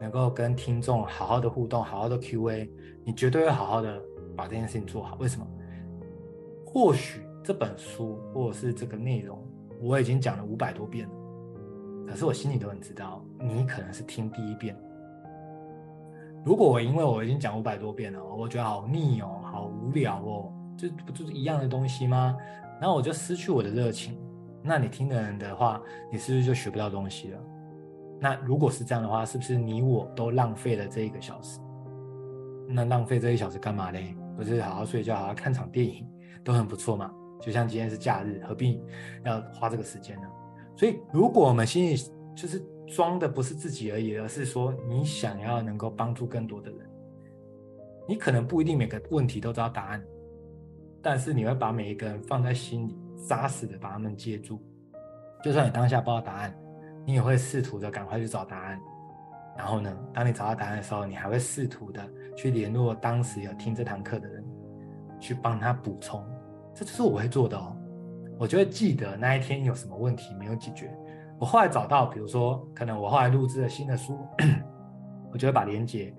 [0.00, 2.70] 能够跟听众好好的互动，好好的 Q&A，
[3.04, 4.02] 你绝对会好好的。
[4.36, 5.46] 把这件事情做好，为什么？
[6.66, 9.42] 或许这本书或者是这个内容，
[9.80, 11.14] 我已经讲了五百多遍了，
[12.06, 14.76] 可是我心里都很知道，你可能是听第一遍。
[16.44, 22.36] 如果我因为我已经讲五百多遍了，我觉得好腻哦，好无聊哦，这不就是一样的东西吗？
[22.80, 24.18] 然后我就失去我的热情。
[24.62, 25.80] 那你听的人的话，
[26.12, 27.38] 你是不是就学不到东西了？
[28.20, 31.58] 那如果是这样的话，是不是你我都浪费了这一个小时？
[32.68, 34.14] 那浪费这一小时干嘛嘞？
[34.36, 36.06] 不是好好睡觉，好好看场电影，
[36.44, 37.10] 都很不错嘛。
[37.40, 38.82] 就像今天是假日，何必
[39.24, 40.28] 要花这个时间呢？
[40.76, 41.96] 所以，如果我们心里
[42.34, 46.78] 就是装的不是自己而已，而是说你想要能够帮助更多的人，
[48.06, 50.02] 你可能不一定每个问题都知道答案，
[51.02, 52.96] 但是你会把每一个人放在心里，
[53.26, 54.60] 扎实的把他们接住。
[55.42, 56.56] 就算你当下不知道答案，
[57.04, 58.80] 你也会试图的赶快去找答案。
[59.56, 62.02] 然后呢，当你找到答案的时候，你还会试图的
[62.36, 64.44] 去联络当时有听这堂课的人，
[65.18, 66.24] 去帮他补充。
[66.74, 67.76] 这就是我会做的哦。
[68.38, 70.94] 我就会记得那一天有什么问题没有解决。
[71.38, 74.18] 我后来找到，比如说，可能我后来录制了新的书，
[75.32, 76.14] 我就会把链接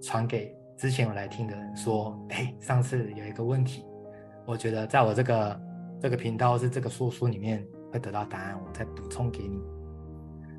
[0.00, 3.84] 传给之前有来听的人，说：“哎，上次有一个问题，
[4.44, 5.60] 我觉得在我这个
[6.00, 9.60] 这个频道是这个说书里面会得到答案，我再补充给你。”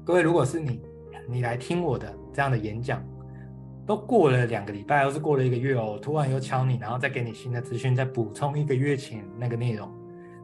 [0.05, 0.81] 各位，如果是你。
[1.25, 3.01] 你来听我的这样的演讲，
[3.85, 9.89] 都过了两个礼拜，或是过了一个月哦，突然又敲你，然后再给你新的资讯，再补充一个月前那个内容，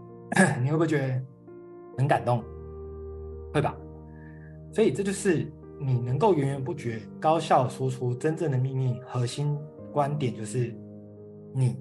[0.62, 1.22] 你会不会觉得
[1.98, 2.42] 很感动？
[3.54, 3.76] 会吧？
[4.74, 5.52] 所以这就是
[5.82, 9.58] 你能够源源不绝、高效输出真正的秘密核心
[9.92, 10.76] 观点，就是
[11.54, 11.78] 你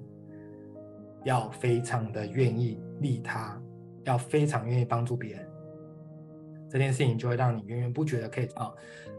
[1.23, 3.61] 要非常的愿意利他，
[4.03, 5.47] 要非常愿意帮助别人。
[6.69, 8.71] 这件事情就会让你源源不绝的可以啊。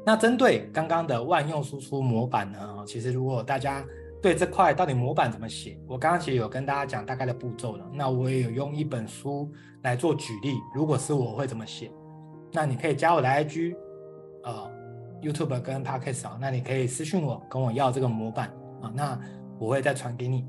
[0.07, 2.85] 那针对刚刚的万用输出模板呢？
[2.87, 3.85] 其实如果大家
[4.23, 7.85] 对这块到底模板怎么写，我刚刚其实有跟大家讲大概的步骤了。
[7.93, 9.51] 那我也有用一本书
[9.83, 10.55] 来做举例。
[10.75, 11.91] 如果是我会怎么写？
[12.53, 13.77] 那你可以加我的 IG，
[14.45, 14.71] 呃
[15.21, 16.39] ，YouTube 跟 Podcast 啊。
[16.41, 18.51] 那你可以私信我，跟我要这个模板
[18.81, 18.93] 啊。
[18.95, 19.19] 那
[19.59, 20.47] 我会再传给你。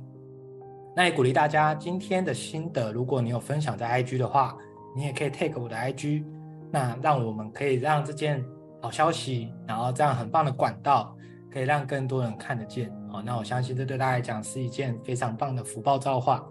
[0.96, 4.58] 那也鼓励大家今天的心得，如果你有分享在 IG 的话，
[4.96, 6.26] 你也可以 take 我的 IG。
[6.70, 8.44] 那让我们可以让这件
[8.82, 11.16] 好消息，然后这样很棒的管道，
[11.52, 12.92] 可以让更多人看得见。
[13.10, 16.46] 好，那我相信这对大家来讲是一件非常棒的福报造化。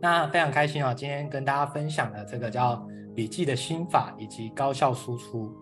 [0.00, 5.52] 那非常开心啊，今天跟大家分享的这个叫笔记的心法以及高效输出，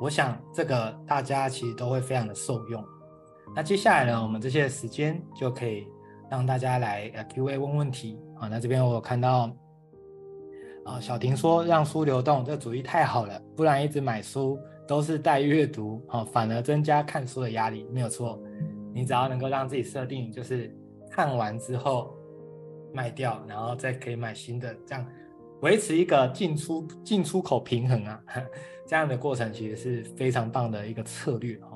[0.00, 2.84] 我想这个大家其实都会非常的受用。
[3.54, 5.86] 那接下来呢，我们这些时间就可以
[6.30, 8.18] 让大家来呃 Q&A 问问题。
[8.38, 9.54] 啊，那这边我有看到。
[10.82, 18.40] 啊，小婷说让书流动，这主意太好了，不然一直买书都是待阅读，啊，反而增加看书的压力，没有错。
[18.94, 20.74] 你只要能够让自己设定，就是
[21.10, 22.16] 看完之后
[22.94, 25.06] 卖掉，然后再可以买新的，这样
[25.60, 28.24] 维持一个进出进出口平衡啊，
[28.88, 31.69] 这样的过程其实是非常棒的一个策略哦。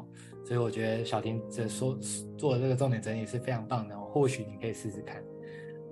[0.45, 1.99] 所以我觉得小婷这说
[2.37, 5.23] 做的这个重点整理是非常棒的，或许你可以试试看。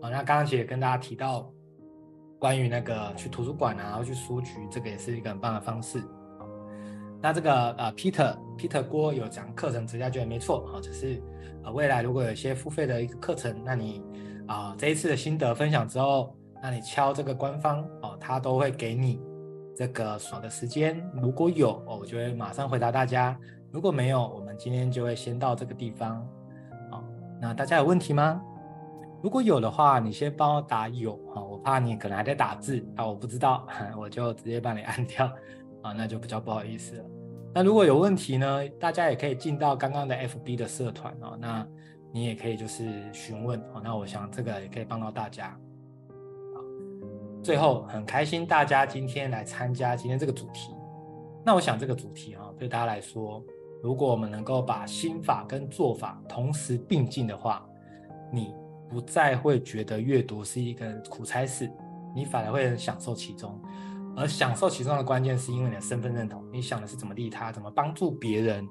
[0.00, 1.50] 好，那刚刚其实也跟大家提到。
[2.38, 6.02] 关于那个去图书馆啊，然后去书局，这个也是一个很棒的方式。
[7.20, 11.22] 那这个呃，Peter Peter 郭有讲课程直接觉得没错啊，只是
[11.62, 14.02] 呃未来如果有一些付费的一个课程，那你
[14.48, 19.20] 啊、这一次的心得分享之后，那你敲这个官方哦，他都会给你
[19.76, 21.00] 这个爽的时间。
[21.22, 23.36] 如果有哦，我就会马上回答大家；
[23.72, 26.28] 如果没有，我们今天就会先到这个地方。
[26.90, 27.02] 好，
[27.40, 28.40] 那大家有问题吗？
[29.22, 33.66] 如果有的话，你先帮我打有哈，我怕你可能还在打字啊，我不知道，
[33.96, 35.26] 我就直接帮你按掉
[35.80, 37.04] 啊，那就比较不好意思了。
[37.54, 41.66] 那如果有问题呢，大家也可以进到刚刚的 FB 的社团哦，那
[42.12, 43.80] 你也可以就是询问哦。
[43.82, 45.48] 那我想这个也可以帮到大家。
[46.54, 46.60] 好，
[47.42, 50.74] 最后很开心大家今天来参加今天这个主题。
[51.44, 53.42] 那我想这个主题哈，对大家来说，
[53.82, 57.66] 如果我们能够把心法跟做法同时并进的话，
[58.30, 58.54] 你
[58.88, 61.70] 不再会觉得阅读是一个苦差事，
[62.14, 63.60] 你反而会很享受其中。
[64.14, 68.68] 而享受其中的关键是因为你的身份认同，你想的是怎么利他，怎么帮助别人，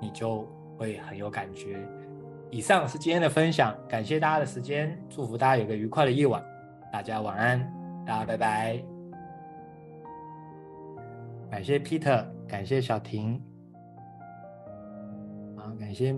[0.00, 0.46] 你就
[0.76, 1.88] 会很有感觉。
[2.50, 6.44] 以上是今天的分享，感谢大家的时间，祝福大家有个愉快的夜晚，
[6.92, 7.60] 大家晚安，
[8.06, 8.84] 大家拜拜。
[11.50, 13.42] 感谢 Peter，感谢小婷，
[15.94, 16.10] 谢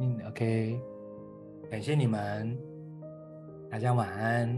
[0.00, 0.80] 嗯，OK，
[1.70, 2.58] 感谢你们，
[3.70, 4.48] 大家晚安。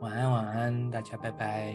[0.00, 1.74] 晚安，晚安，大家拜拜。